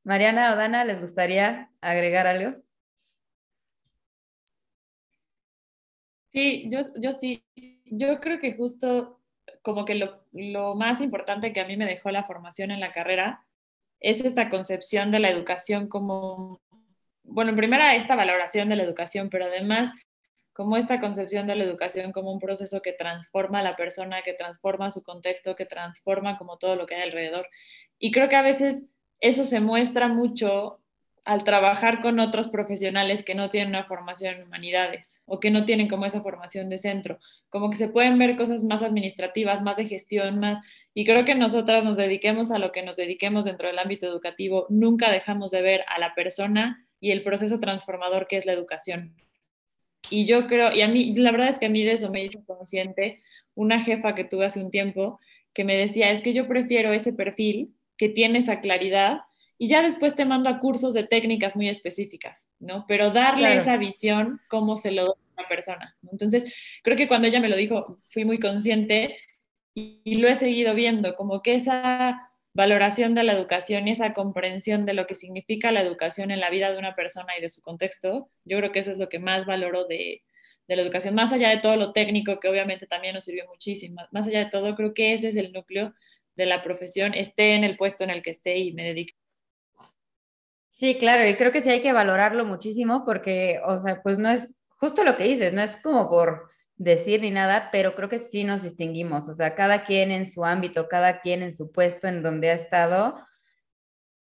Mariana 0.04 0.52
o 0.52 0.56
Dana, 0.56 0.84
¿les 0.84 1.00
gustaría 1.00 1.70
agregar 1.80 2.26
algo? 2.26 2.62
Sí, 6.28 6.68
yo, 6.70 6.80
yo 7.00 7.12
sí. 7.12 7.44
Yo 7.86 8.20
creo 8.20 8.38
que 8.38 8.54
justo 8.54 9.20
como 9.62 9.84
que 9.84 9.94
lo, 9.94 10.24
lo 10.32 10.74
más 10.74 11.00
importante 11.00 11.52
que 11.52 11.60
a 11.60 11.66
mí 11.66 11.76
me 11.76 11.86
dejó 11.86 12.10
la 12.10 12.24
formación 12.24 12.70
en 12.70 12.80
la 12.80 12.92
carrera 12.92 13.46
es 14.00 14.24
esta 14.24 14.50
concepción 14.50 15.10
de 15.10 15.20
la 15.20 15.30
educación 15.30 15.88
como 15.88 16.60
bueno, 17.24 17.50
en 17.50 17.56
primera 17.56 17.94
esta 17.96 18.16
valoración 18.16 18.68
de 18.68 18.76
la 18.76 18.82
educación, 18.84 19.30
pero 19.30 19.46
además 19.46 19.92
como 20.52 20.76
esta 20.76 21.00
concepción 21.00 21.48
de 21.48 21.56
la 21.56 21.64
educación 21.64 22.12
como 22.12 22.32
un 22.32 22.38
proceso 22.38 22.80
que 22.80 22.92
transforma 22.92 23.58
a 23.58 23.62
la 23.62 23.74
persona, 23.76 24.22
que 24.22 24.34
transforma 24.34 24.90
su 24.90 25.02
contexto, 25.02 25.56
que 25.56 25.66
transforma 25.66 26.38
como 26.38 26.58
todo 26.58 26.76
lo 26.76 26.86
que 26.86 26.94
hay 26.94 27.02
alrededor. 27.02 27.48
Y 27.98 28.12
creo 28.12 28.28
que 28.28 28.36
a 28.36 28.42
veces 28.42 28.86
eso 29.24 29.44
se 29.44 29.58
muestra 29.60 30.06
mucho 30.08 30.80
al 31.24 31.44
trabajar 31.44 32.02
con 32.02 32.20
otros 32.20 32.48
profesionales 32.48 33.24
que 33.24 33.34
no 33.34 33.48
tienen 33.48 33.70
una 33.70 33.84
formación 33.84 34.34
en 34.34 34.42
humanidades 34.42 35.22
o 35.24 35.40
que 35.40 35.50
no 35.50 35.64
tienen 35.64 35.88
como 35.88 36.04
esa 36.04 36.20
formación 36.20 36.68
de 36.68 36.76
centro, 36.76 37.18
como 37.48 37.70
que 37.70 37.78
se 37.78 37.88
pueden 37.88 38.18
ver 38.18 38.36
cosas 38.36 38.62
más 38.64 38.82
administrativas, 38.82 39.62
más 39.62 39.78
de 39.78 39.86
gestión, 39.86 40.40
más, 40.40 40.60
y 40.92 41.06
creo 41.06 41.24
que 41.24 41.34
nosotras 41.34 41.86
nos 41.86 41.96
dediquemos 41.96 42.50
a 42.50 42.58
lo 42.58 42.70
que 42.70 42.82
nos 42.82 42.96
dediquemos 42.96 43.46
dentro 43.46 43.68
del 43.68 43.78
ámbito 43.78 44.06
educativo, 44.06 44.66
nunca 44.68 45.10
dejamos 45.10 45.50
de 45.52 45.62
ver 45.62 45.86
a 45.88 45.98
la 45.98 46.14
persona 46.14 46.86
y 47.00 47.10
el 47.10 47.22
proceso 47.22 47.60
transformador 47.60 48.26
que 48.26 48.36
es 48.36 48.44
la 48.44 48.52
educación. 48.52 49.16
Y 50.10 50.26
yo 50.26 50.46
creo, 50.48 50.70
y 50.70 50.82
a 50.82 50.88
mí, 50.88 51.14
la 51.14 51.32
verdad 51.32 51.48
es 51.48 51.58
que 51.58 51.66
a 51.66 51.70
mí 51.70 51.82
de 51.82 51.92
eso 51.92 52.10
me 52.10 52.22
hizo 52.22 52.44
consciente 52.44 53.20
una 53.54 53.82
jefa 53.82 54.14
que 54.14 54.24
tuve 54.24 54.44
hace 54.44 54.62
un 54.62 54.70
tiempo 54.70 55.18
que 55.54 55.64
me 55.64 55.76
decía, 55.76 56.10
es 56.10 56.20
que 56.20 56.34
yo 56.34 56.46
prefiero 56.46 56.92
ese 56.92 57.14
perfil 57.14 57.74
que 57.96 58.08
tiene 58.08 58.40
esa 58.40 58.60
claridad 58.60 59.22
y 59.58 59.68
ya 59.68 59.82
después 59.82 60.16
te 60.16 60.24
mando 60.24 60.50
a 60.50 60.58
cursos 60.58 60.94
de 60.94 61.04
técnicas 61.04 61.56
muy 61.56 61.68
específicas, 61.68 62.50
¿no? 62.58 62.84
Pero 62.88 63.10
darle 63.10 63.54
esa 63.54 63.76
visión, 63.76 64.40
cómo 64.48 64.76
se 64.76 64.90
lo 64.90 65.04
da 65.04 65.12
a 65.12 65.40
una 65.40 65.48
persona. 65.48 65.96
Entonces, 66.10 66.52
creo 66.82 66.96
que 66.96 67.08
cuando 67.08 67.28
ella 67.28 67.40
me 67.40 67.48
lo 67.48 67.56
dijo, 67.56 68.00
fui 68.08 68.24
muy 68.24 68.38
consciente 68.38 69.16
y, 69.74 70.00
y, 70.04 70.16
lo 70.16 70.28
he 70.28 70.34
seguido 70.34 70.74
viendo, 70.74 71.14
como 71.14 71.40
que 71.40 71.54
esa 71.54 72.30
valoración 72.52 73.14
de 73.14 73.24
la 73.24 73.32
educación 73.32 73.88
y 73.88 73.92
esa 73.92 74.12
comprensión 74.12 74.86
de 74.86 74.94
lo 74.94 75.06
que 75.06 75.14
significa 75.14 75.72
la 75.72 75.82
educación 75.82 76.30
en 76.30 76.40
la 76.40 76.50
vida 76.50 76.70
de 76.70 76.78
una 76.78 76.94
persona 76.94 77.36
y 77.36 77.40
de 77.40 77.48
su 77.48 77.62
contexto, 77.62 78.30
yo 78.44 78.58
creo 78.58 78.72
que 78.72 78.80
eso 78.80 78.90
es 78.90 78.98
lo 78.98 79.08
que 79.08 79.18
más 79.18 79.44
valoro 79.44 79.86
de, 79.86 80.22
de 80.68 80.76
la 80.76 80.82
educación, 80.82 81.14
más 81.14 81.32
allá 81.32 81.50
de 81.50 81.58
todo 81.58 81.76
lo 81.76 81.92
técnico, 81.92 82.40
que 82.40 82.48
obviamente 82.48 82.86
también 82.86 83.14
nos 83.14 83.24
sirvió 83.24 83.46
muchísimo, 83.46 84.02
más 84.12 84.26
allá 84.26 84.40
de 84.40 84.50
todo, 84.50 84.74
creo 84.76 84.94
que 84.94 85.14
ese 85.14 85.28
es 85.28 85.36
el 85.36 85.52
núcleo 85.52 85.94
de 86.36 86.46
la 86.46 86.62
profesión, 86.62 87.14
esté 87.14 87.54
en 87.54 87.64
el 87.64 87.76
puesto 87.76 88.04
en 88.04 88.10
el 88.10 88.22
que 88.22 88.30
esté 88.30 88.58
y 88.58 88.72
me 88.72 88.84
dedique. 88.84 89.14
Sí, 90.68 90.98
claro, 90.98 91.26
y 91.28 91.36
creo 91.36 91.52
que 91.52 91.60
sí 91.60 91.70
hay 91.70 91.82
que 91.82 91.92
valorarlo 91.92 92.44
muchísimo 92.44 93.04
porque, 93.04 93.60
o 93.64 93.78
sea, 93.78 94.02
pues 94.02 94.18
no 94.18 94.28
es 94.28 94.50
justo 94.70 95.04
lo 95.04 95.16
que 95.16 95.24
dices, 95.24 95.52
no 95.52 95.62
es 95.62 95.76
como 95.76 96.08
por 96.08 96.50
decir 96.76 97.20
ni 97.20 97.30
nada, 97.30 97.68
pero 97.70 97.94
creo 97.94 98.08
que 98.08 98.18
sí 98.18 98.42
nos 98.42 98.62
distinguimos, 98.62 99.28
o 99.28 99.34
sea, 99.34 99.54
cada 99.54 99.84
quien 99.84 100.10
en 100.10 100.28
su 100.28 100.44
ámbito, 100.44 100.88
cada 100.88 101.20
quien 101.20 101.42
en 101.42 101.54
su 101.54 101.70
puesto 101.70 102.08
en 102.08 102.22
donde 102.22 102.50
ha 102.50 102.54
estado, 102.54 103.20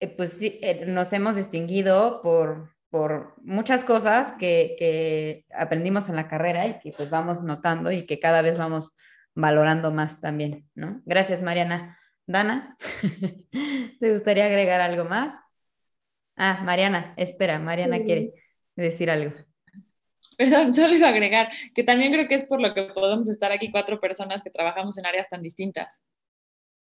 eh, 0.00 0.08
pues 0.08 0.32
sí, 0.32 0.58
eh, 0.62 0.84
nos 0.86 1.12
hemos 1.12 1.36
distinguido 1.36 2.20
por, 2.22 2.74
por 2.90 3.34
muchas 3.40 3.84
cosas 3.84 4.34
que, 4.38 4.74
que 4.78 5.46
aprendimos 5.54 6.08
en 6.08 6.16
la 6.16 6.26
carrera 6.26 6.66
y 6.66 6.80
que 6.80 6.90
pues 6.90 7.08
vamos 7.08 7.42
notando 7.42 7.92
y 7.92 8.04
que 8.04 8.18
cada 8.18 8.42
vez 8.42 8.58
vamos 8.58 8.92
valorando 9.34 9.90
más 9.90 10.20
también, 10.20 10.68
¿no? 10.74 11.00
Gracias, 11.04 11.42
Mariana. 11.42 11.98
Dana, 12.26 12.76
¿te 14.00 14.12
gustaría 14.12 14.46
agregar 14.46 14.80
algo 14.80 15.04
más? 15.04 15.36
Ah, 16.36 16.62
Mariana, 16.64 17.14
espera, 17.16 17.58
Mariana 17.58 18.00
quiere 18.02 18.32
decir 18.76 19.10
algo. 19.10 19.32
Perdón, 20.36 20.72
solo 20.72 20.94
iba 20.94 21.08
a 21.08 21.10
agregar 21.10 21.50
que 21.74 21.82
también 21.82 22.12
creo 22.12 22.28
que 22.28 22.34
es 22.34 22.44
por 22.44 22.60
lo 22.60 22.74
que 22.74 22.84
podemos 22.84 23.28
estar 23.28 23.52
aquí 23.52 23.70
cuatro 23.70 24.00
personas 24.00 24.42
que 24.42 24.50
trabajamos 24.50 24.96
en 24.98 25.06
áreas 25.06 25.28
tan 25.28 25.42
distintas. 25.42 26.04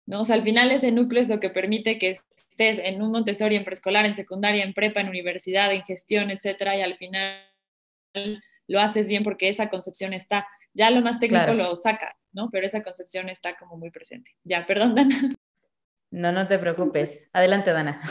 ¿no? 0.07 0.21
O 0.21 0.25
sea, 0.25 0.37
al 0.37 0.43
final 0.43 0.71
ese 0.71 0.93
núcleo 0.93 1.21
es 1.21 1.29
lo 1.29 1.41
que 1.41 1.51
permite 1.51 1.99
que 1.99 2.17
estés 2.37 2.79
en 2.79 3.03
un 3.03 3.11
Montessori, 3.11 3.57
en 3.57 3.65
preescolar, 3.65 4.05
en 4.05 4.15
secundaria, 4.15 4.63
en 4.63 4.75
prepa, 4.75 5.01
en 5.01 5.09
universidad, 5.09 5.73
en 5.73 5.83
gestión, 5.83 6.31
etcétera, 6.31 6.77
y 6.77 6.83
al 6.83 6.97
final 6.97 7.41
lo 8.69 8.81
haces 8.81 9.09
bien 9.09 9.23
porque 9.23 9.49
esa 9.49 9.69
concepción 9.71 10.13
está. 10.13 10.47
Ya 10.75 10.91
lo 10.91 11.01
más 11.01 11.19
técnico 11.19 11.55
lo 11.55 11.75
saca, 11.75 12.17
¿no? 12.35 12.51
Pero 12.51 12.67
esa 12.67 12.83
concepción 12.83 13.29
está 13.31 13.57
como 13.57 13.77
muy 13.77 13.91
presente. 13.91 14.33
Ya, 14.45 14.67
perdón, 14.67 14.95
Dana. 14.95 15.35
No, 16.11 16.33
no 16.33 16.47
te 16.47 16.59
preocupes. 16.59 17.21
Adelante, 17.33 17.73
Dana. 17.73 18.03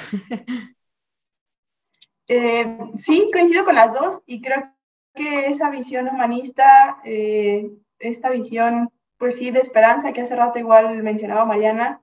Eh, 2.28 2.78
sí, 2.96 3.30
coincido 3.34 3.66
con 3.66 3.76
las 3.76 3.94
dos 3.94 4.22
y 4.26 4.42
creo 4.42 4.74
que 5.14 5.48
esa 5.48 5.70
visión 5.70 6.08
humanista, 6.08 7.00
eh, 7.04 7.70
esta 8.00 8.30
visión, 8.30 8.90
pues 9.18 9.38
sí, 9.38 9.52
de 9.52 9.60
esperanza 9.60 10.14
que 10.14 10.22
hace 10.22 10.36
rato 10.36 10.58
igual 10.58 11.04
mencionaba 11.04 11.44
Mariana, 11.44 12.02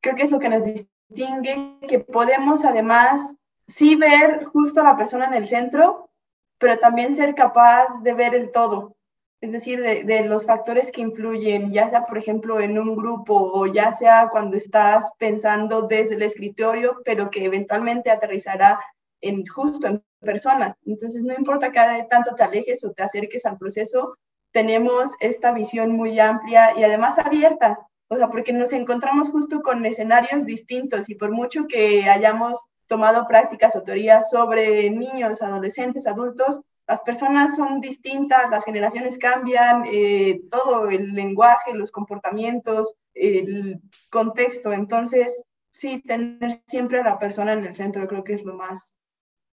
creo 0.00 0.16
que 0.16 0.24
es 0.24 0.32
lo 0.32 0.40
que 0.40 0.48
nos 0.48 0.64
distingue, 0.64 1.78
que 1.86 2.00
podemos 2.00 2.64
además 2.64 3.36
sí 3.66 3.94
ver 3.94 4.44
justo 4.46 4.80
a 4.80 4.84
la 4.84 4.96
persona 4.96 5.26
en 5.26 5.34
el 5.34 5.48
centro, 5.48 6.10
pero 6.58 6.78
también 6.78 7.14
ser 7.14 7.34
capaz 7.34 8.02
de 8.02 8.14
ver 8.14 8.34
el 8.34 8.50
todo, 8.50 8.95
es 9.40 9.52
decir, 9.52 9.82
de, 9.82 10.24
los 10.24 10.46
factores 10.46 10.90
que 10.90 11.02
influyen, 11.02 11.72
ya 11.72 11.90
sea, 11.90 12.06
por 12.06 12.18
ejemplo, 12.18 12.60
en 12.60 12.78
un 12.78 12.96
grupo 12.96 13.34
o 13.34 13.66
ya 13.66 13.92
sea 13.92 14.28
cuando 14.30 14.56
estás 14.56 15.12
pensando 15.18 15.82
desde 15.82 16.14
el 16.14 16.22
escritorio, 16.22 17.00
pero 17.04 17.30
que 17.30 17.44
eventualmente 17.44 18.10
aterrizará 18.10 18.80
en 19.20 19.44
justo 19.46 19.86
en 19.86 20.02
personas. 20.20 20.74
Entonces, 20.86 21.22
no 21.22 21.34
importa 21.34 21.70
cada 21.70 22.06
tanto 22.08 22.34
te 22.34 22.42
alejes 22.44 22.84
o 22.84 22.92
te 22.92 23.02
acerques 23.02 23.44
al 23.44 23.58
proceso, 23.58 24.16
tenemos 24.52 25.14
esta 25.20 25.52
visión 25.52 25.92
muy 25.92 26.18
amplia 26.18 26.72
y 26.76 26.84
además 26.84 27.18
abierta, 27.18 27.78
o 28.08 28.16
sea, 28.16 28.28
porque 28.28 28.52
nos 28.52 28.72
encontramos 28.72 29.30
justo 29.30 29.60
con 29.60 29.84
escenarios 29.84 30.46
distintos 30.46 31.10
y 31.10 31.14
por 31.14 31.30
mucho 31.30 31.66
que 31.66 32.08
hayamos 32.08 32.64
tomado 32.86 33.26
prácticas 33.28 33.76
o 33.76 33.82
teorías 33.82 34.30
sobre 34.30 34.88
niños, 34.90 35.42
adolescentes, 35.42 36.06
adultos, 36.06 36.60
las 36.86 37.00
personas 37.00 37.56
son 37.56 37.80
distintas, 37.80 38.48
las 38.50 38.64
generaciones 38.64 39.18
cambian, 39.18 39.84
eh, 39.86 40.40
todo 40.50 40.88
el 40.88 41.14
lenguaje, 41.14 41.74
los 41.74 41.90
comportamientos, 41.90 42.96
el 43.12 43.80
contexto. 44.10 44.72
Entonces, 44.72 45.48
sí, 45.72 46.00
tener 46.06 46.60
siempre 46.66 47.00
a 47.00 47.04
la 47.04 47.18
persona 47.18 47.52
en 47.54 47.64
el 47.64 47.74
centro 47.74 48.06
creo 48.06 48.22
que 48.22 48.34
es 48.34 48.44
lo 48.44 48.54
más 48.54 48.96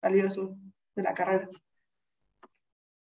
valioso 0.01 0.57
de 0.95 1.03
la 1.03 1.15
carrera. 1.15 1.49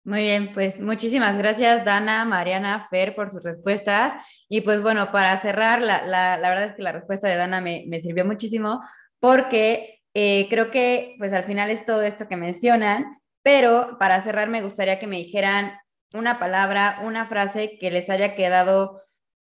Muy 0.06 0.24
bien, 0.24 0.54
pues 0.54 0.82
muchísimas 0.82 1.38
gracias 1.38 1.86
Dana, 1.86 2.26
Mariana, 2.26 2.88
Fer 2.90 3.16
por 3.16 3.30
sus 3.30 3.42
respuestas. 3.42 4.14
Y 4.50 4.62
pues 4.62 4.82
bueno, 4.82 5.12
para 5.12 5.40
cerrar, 5.42 5.82
la, 5.82 6.06
la, 6.06 6.38
la 6.38 6.50
verdad 6.50 6.66
es 6.66 6.76
que 6.76 6.84
la 6.84 6.92
respuesta 6.92 7.30
de 7.30 7.38
Dana 7.38 7.62
me, 7.62 7.86
me 7.88 8.00
sirvió 8.00 8.26
muchísimo 8.26 8.82
porque 9.20 10.02
eh, 10.14 10.48
creo 10.50 10.72
que 10.72 11.16
pues 11.18 11.32
al 11.32 11.46
final 11.46 11.70
es 11.70 11.86
todo 11.86 12.02
esto 12.02 12.28
que 12.28 12.36
mencionan, 12.36 13.18
pero 13.44 13.98
para 14.00 14.22
cerrar 14.24 14.50
me 14.50 14.64
gustaría 14.64 15.00
que 15.00 15.08
me 15.08 15.18
dijeran 15.18 15.78
una 16.14 16.40
palabra, 16.40 17.00
una 17.04 17.26
frase 17.26 17.78
que 17.80 17.92
les 17.92 18.10
haya 18.10 18.36
quedado 18.36 19.04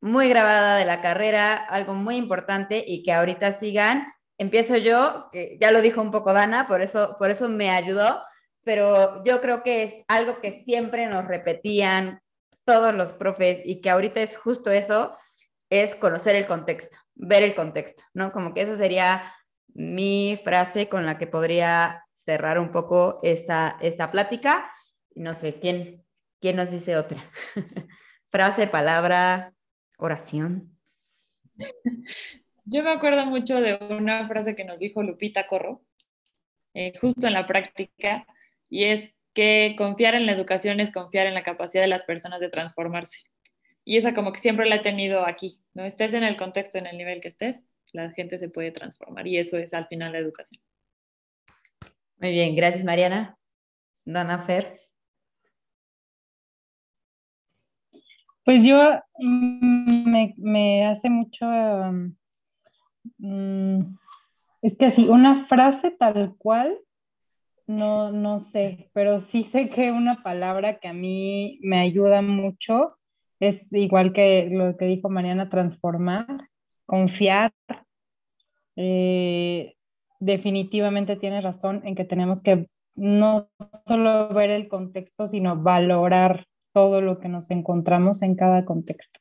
muy 0.01 0.29
grabada 0.29 0.75
de 0.75 0.85
la 0.85 1.01
carrera, 1.01 1.55
algo 1.55 1.93
muy 1.93 2.17
importante 2.17 2.83
y 2.85 3.03
que 3.03 3.13
ahorita 3.13 3.53
sigan 3.53 4.07
empiezo 4.37 4.77
yo, 4.77 5.29
que 5.31 5.57
ya 5.59 5.71
lo 5.71 5.81
dijo 5.81 6.01
un 6.01 6.11
poco 6.11 6.33
Dana, 6.33 6.67
por 6.67 6.81
eso, 6.81 7.15
por 7.17 7.31
eso 7.31 7.49
me 7.49 7.71
ayudó, 7.71 8.21
pero 8.63 9.23
yo 9.23 9.41
creo 9.41 9.63
que 9.63 9.83
es 9.83 9.95
algo 10.07 10.39
que 10.41 10.63
siempre 10.63 11.07
nos 11.07 11.25
repetían 11.25 12.21
todos 12.65 12.93
los 12.93 13.13
profes 13.13 13.61
y 13.65 13.81
que 13.81 13.89
ahorita 13.89 14.21
es 14.21 14.37
justo 14.37 14.71
eso, 14.71 15.17
es 15.69 15.95
conocer 15.95 16.35
el 16.35 16.45
contexto, 16.45 16.97
ver 17.15 17.43
el 17.43 17.55
contexto, 17.55 18.03
¿no? 18.13 18.31
Como 18.31 18.53
que 18.53 18.61
esa 18.61 18.77
sería 18.77 19.33
mi 19.73 20.39
frase 20.43 20.87
con 20.89 21.05
la 21.05 21.17
que 21.17 21.27
podría 21.27 22.05
cerrar 22.27 22.59
un 22.59 22.73
poco 22.73 23.21
esta, 23.23 23.77
esta 23.81 24.11
plática. 24.11 24.69
No 25.15 25.33
sé, 25.33 25.59
¿quién, 25.61 26.03
quién 26.41 26.57
nos 26.57 26.71
dice 26.71 26.97
otra? 26.97 27.31
frase, 28.29 28.67
palabra, 28.67 29.53
oración. 29.97 30.77
Yo 32.65 32.83
me 32.83 32.91
acuerdo 32.91 33.25
mucho 33.25 33.61
de 33.61 33.79
una 33.97 34.27
frase 34.27 34.55
que 34.55 34.65
nos 34.65 34.79
dijo 34.79 35.01
Lupita 35.03 35.47
Corro, 35.47 35.81
eh, 36.73 36.91
justo 36.99 37.27
en 37.27 37.33
la 37.33 37.47
práctica, 37.47 38.27
y 38.69 38.83
es 38.83 39.13
que 39.33 39.75
confiar 39.77 40.13
en 40.13 40.25
la 40.25 40.33
educación 40.33 40.81
es 40.81 40.91
confiar 40.91 41.27
en 41.27 41.33
la 41.33 41.43
capacidad 41.43 41.83
de 41.83 41.87
las 41.87 42.03
personas 42.03 42.41
de 42.41 42.49
transformarse. 42.49 43.19
Y 43.85 43.95
esa 43.95 44.13
como 44.13 44.33
que 44.33 44.39
siempre 44.39 44.67
la 44.67 44.75
he 44.75 44.79
tenido 44.79 45.25
aquí, 45.25 45.61
¿no? 45.73 45.85
Estés 45.85 46.13
en 46.13 46.25
el 46.25 46.35
contexto, 46.35 46.77
en 46.77 46.87
el 46.87 46.97
nivel 46.97 47.21
que 47.21 47.29
estés, 47.29 47.67
la 47.93 48.11
gente 48.11 48.37
se 48.37 48.49
puede 48.49 48.71
transformar 48.71 49.27
y 49.27 49.37
eso 49.37 49.57
es 49.57 49.73
al 49.73 49.87
final 49.87 50.11
la 50.11 50.17
educación. 50.17 50.61
Muy 52.19 52.31
bien, 52.31 52.55
gracias 52.55 52.83
Mariana. 52.83 53.37
Dana 54.05 54.39
Fer. 54.43 54.81
Pues 58.45 58.63
yo 58.63 58.77
mm, 59.19 60.09
me, 60.09 60.33
me 60.37 60.85
hace 60.85 61.09
mucho 61.09 61.45
um, 61.45 62.15
Mm, 63.19 63.79
es 64.61 64.75
que 64.77 64.85
así, 64.87 65.07
una 65.07 65.45
frase 65.47 65.91
tal 65.91 66.35
cual, 66.37 66.77
no, 67.67 68.11
no 68.11 68.39
sé, 68.39 68.89
pero 68.93 69.19
sí 69.19 69.43
sé 69.43 69.69
que 69.69 69.91
una 69.91 70.23
palabra 70.23 70.79
que 70.79 70.87
a 70.89 70.93
mí 70.93 71.59
me 71.63 71.79
ayuda 71.79 72.21
mucho 72.21 72.97
es 73.39 73.71
igual 73.73 74.13
que 74.13 74.49
lo 74.51 74.77
que 74.77 74.85
dijo 74.85 75.09
Mariana, 75.09 75.49
transformar, 75.49 76.27
confiar. 76.85 77.53
Eh, 78.75 79.76
definitivamente 80.19 81.15
tiene 81.15 81.41
razón 81.41 81.81
en 81.85 81.95
que 81.95 82.05
tenemos 82.05 82.41
que 82.41 82.67
no 82.95 83.49
solo 83.87 84.29
ver 84.29 84.49
el 84.49 84.67
contexto, 84.67 85.27
sino 85.27 85.55
valorar 85.55 86.45
todo 86.73 87.01
lo 87.01 87.19
que 87.19 87.29
nos 87.29 87.51
encontramos 87.51 88.21
en 88.21 88.35
cada 88.35 88.65
contexto. 88.65 89.19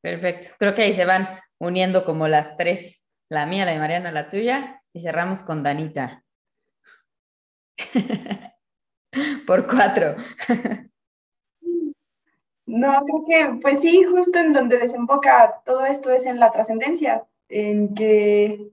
Perfecto. 0.00 0.48
Creo 0.58 0.74
que 0.74 0.82
ahí 0.82 0.92
se 0.92 1.04
van 1.04 1.28
uniendo 1.58 2.04
como 2.04 2.28
las 2.28 2.56
tres, 2.56 3.00
la 3.28 3.46
mía, 3.46 3.64
la 3.64 3.72
de 3.72 3.78
Mariana, 3.78 4.12
la 4.12 4.28
tuya, 4.28 4.82
y 4.92 5.00
cerramos 5.00 5.42
con 5.42 5.62
Danita. 5.62 6.24
Por 9.46 9.66
cuatro. 9.66 10.16
No, 12.66 13.04
creo 13.04 13.24
que, 13.26 13.58
pues 13.60 13.80
sí, 13.82 14.02
justo 14.04 14.38
en 14.38 14.52
donde 14.52 14.78
desemboca 14.78 15.60
todo 15.64 15.84
esto 15.84 16.10
es 16.10 16.26
en 16.26 16.38
la 16.40 16.50
trascendencia, 16.52 17.24
en 17.48 17.94
que, 17.94 18.70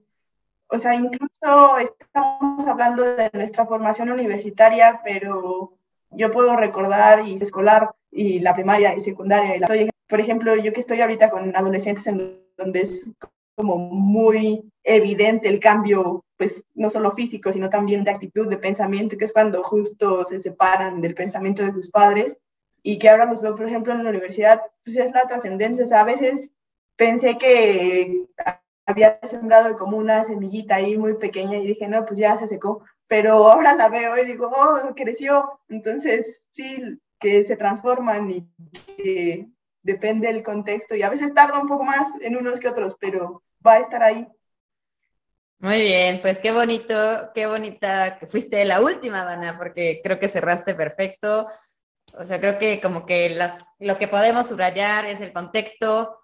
o 0.71 0.79
sea, 0.79 0.95
incluso 0.95 1.77
estamos 1.77 2.67
hablando 2.67 3.03
de 3.03 3.29
nuestra 3.33 3.65
formación 3.65 4.09
universitaria, 4.11 5.01
pero 5.03 5.73
yo 6.11 6.31
puedo 6.31 6.55
recordar 6.55 7.27
y 7.27 7.35
escolar 7.35 7.91
y 8.11 8.39
la 8.39 8.53
primaria 8.53 8.95
y 8.95 9.01
secundaria. 9.01 9.55
Y 9.55 9.59
la, 9.59 9.91
por 10.07 10.19
ejemplo, 10.19 10.55
yo 10.55 10.71
que 10.71 10.79
estoy 10.79 11.01
ahorita 11.01 11.29
con 11.29 11.55
adolescentes 11.55 12.05
en 12.07 12.39
donde 12.57 12.81
es 12.81 13.11
como 13.55 13.77
muy 13.77 14.63
evidente 14.83 15.49
el 15.49 15.59
cambio, 15.59 16.23
pues 16.37 16.65
no 16.75 16.89
solo 16.89 17.11
físico, 17.11 17.51
sino 17.51 17.69
también 17.69 18.03
de 18.03 18.11
actitud, 18.11 18.47
de 18.47 18.57
pensamiento, 18.57 19.17
que 19.17 19.25
es 19.25 19.33
cuando 19.33 19.63
justo 19.63 20.23
se 20.25 20.39
separan 20.39 21.01
del 21.01 21.15
pensamiento 21.15 21.63
de 21.63 21.73
sus 21.73 21.89
padres 21.89 22.37
y 22.83 22.97
que 22.97 23.09
ahora 23.09 23.25
los 23.25 23.41
veo, 23.41 23.55
por 23.55 23.65
ejemplo, 23.65 23.93
en 23.93 24.03
la 24.03 24.11
universidad, 24.11 24.61
pues 24.83 24.95
es 24.97 25.11
la 25.11 25.27
trascendencia. 25.27 25.83
O 25.83 25.87
sea, 25.87 26.01
a 26.01 26.05
veces 26.05 26.53
pensé 26.95 27.37
que 27.37 28.25
había 28.89 29.19
sembrado 29.21 29.77
como 29.77 29.97
una 29.97 30.23
semillita 30.23 30.75
ahí 30.75 30.97
muy 30.97 31.13
pequeña 31.13 31.57
y 31.57 31.67
dije, 31.67 31.87
no, 31.87 32.05
pues 32.05 32.19
ya 32.19 32.39
se 32.39 32.47
secó, 32.47 32.83
pero 33.07 33.47
ahora 33.47 33.75
la 33.75 33.87
veo 33.87 34.17
y 34.17 34.25
digo, 34.25 34.49
oh, 34.51 34.93
creció. 34.95 35.59
Entonces, 35.69 36.47
sí, 36.49 36.99
que 37.19 37.43
se 37.43 37.55
transforman 37.55 38.31
y 38.31 38.47
que 38.97 39.47
depende 39.83 40.27
del 40.27 40.41
contexto 40.41 40.95
y 40.95 41.03
a 41.03 41.09
veces 41.09 41.33
tarda 41.35 41.59
un 41.59 41.67
poco 41.67 41.83
más 41.83 42.09
en 42.21 42.35
unos 42.35 42.59
que 42.59 42.67
otros, 42.67 42.97
pero 42.99 43.43
va 43.65 43.73
a 43.73 43.79
estar 43.79 44.01
ahí. 44.01 44.27
Muy 45.59 45.81
bien, 45.81 46.19
pues 46.21 46.39
qué 46.39 46.51
bonito, 46.51 47.29
qué 47.35 47.45
bonita 47.45 48.17
que 48.17 48.25
fuiste 48.25 48.65
la 48.65 48.81
última, 48.81 49.23
Dana, 49.23 49.57
porque 49.57 49.99
creo 50.03 50.17
que 50.17 50.29
cerraste 50.29 50.73
perfecto. 50.73 51.47
O 52.17 52.25
sea, 52.25 52.39
creo 52.39 52.57
que 52.57 52.81
como 52.81 53.05
que 53.05 53.29
las, 53.29 53.61
lo 53.77 53.99
que 53.99 54.07
podemos 54.07 54.47
subrayar 54.47 55.05
es 55.05 55.21
el 55.21 55.31
contexto, 55.31 56.17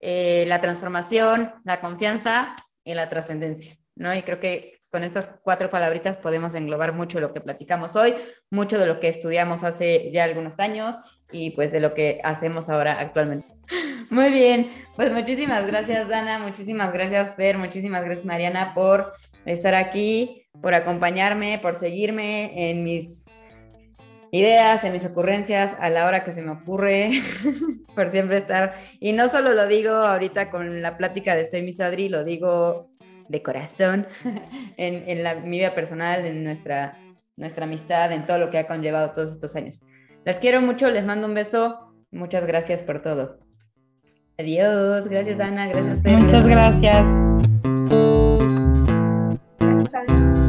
eh, 0.00 0.44
la 0.48 0.60
transformación, 0.60 1.52
la 1.64 1.80
confianza 1.80 2.56
y 2.84 2.94
la 2.94 3.08
trascendencia, 3.08 3.76
¿no? 3.96 4.14
Y 4.14 4.22
creo 4.22 4.40
que 4.40 4.80
con 4.90 5.04
estas 5.04 5.28
cuatro 5.42 5.70
palabritas 5.70 6.16
podemos 6.16 6.54
englobar 6.54 6.92
mucho 6.92 7.18
de 7.18 7.22
lo 7.22 7.32
que 7.32 7.40
platicamos 7.40 7.96
hoy, 7.96 8.14
mucho 8.50 8.78
de 8.78 8.86
lo 8.86 8.98
que 8.98 9.08
estudiamos 9.08 9.62
hace 9.62 10.10
ya 10.10 10.24
algunos 10.24 10.58
años 10.58 10.96
y 11.30 11.50
pues 11.50 11.70
de 11.70 11.80
lo 11.80 11.94
que 11.94 12.20
hacemos 12.24 12.68
ahora 12.68 12.98
actualmente. 12.98 13.46
Muy 14.10 14.30
bien, 14.30 14.72
pues 14.96 15.12
muchísimas 15.12 15.66
gracias 15.66 16.08
Dana, 16.08 16.38
muchísimas 16.38 16.92
gracias 16.92 17.36
Fer, 17.36 17.56
muchísimas 17.56 18.04
gracias 18.04 18.24
Mariana 18.24 18.74
por 18.74 19.12
estar 19.44 19.74
aquí, 19.76 20.48
por 20.60 20.74
acompañarme, 20.74 21.60
por 21.60 21.76
seguirme 21.76 22.70
en 22.70 22.82
mis 22.82 23.28
ideas, 24.32 24.84
en 24.84 24.92
mis 24.92 25.04
ocurrencias 25.04 25.74
a 25.80 25.90
la 25.90 26.06
hora 26.06 26.24
que 26.24 26.32
se 26.32 26.42
me 26.42 26.52
ocurre, 26.52 27.10
por 27.94 28.10
siempre 28.10 28.38
estar. 28.38 28.74
Y 29.00 29.12
no 29.12 29.28
solo 29.28 29.52
lo 29.54 29.66
digo 29.66 29.92
ahorita 29.92 30.50
con 30.50 30.82
la 30.82 30.96
plática 30.96 31.34
de 31.34 31.46
Soy 31.46 31.62
Misadri, 31.62 32.08
lo 32.08 32.24
digo 32.24 32.90
de 33.28 33.42
corazón 33.42 34.06
en, 34.76 35.08
en 35.08 35.22
la, 35.22 35.36
mi 35.36 35.58
vida 35.58 35.74
personal, 35.74 36.26
en 36.26 36.44
nuestra, 36.44 36.94
nuestra 37.36 37.64
amistad, 37.64 38.12
en 38.12 38.24
todo 38.24 38.38
lo 38.38 38.50
que 38.50 38.58
ha 38.58 38.66
conllevado 38.66 39.10
todos 39.12 39.30
estos 39.30 39.56
años. 39.56 39.82
Les 40.24 40.38
quiero 40.38 40.60
mucho, 40.60 40.90
les 40.90 41.04
mando 41.04 41.26
un 41.26 41.34
beso. 41.34 41.92
Muchas 42.10 42.46
gracias 42.46 42.82
por 42.82 43.02
todo. 43.02 43.38
Adiós, 44.38 45.06
gracias 45.08 45.38
Ana, 45.38 45.68
gracias 45.68 46.02
Muchas 46.02 46.46
gracias. 46.46 47.06
gracias 49.60 50.39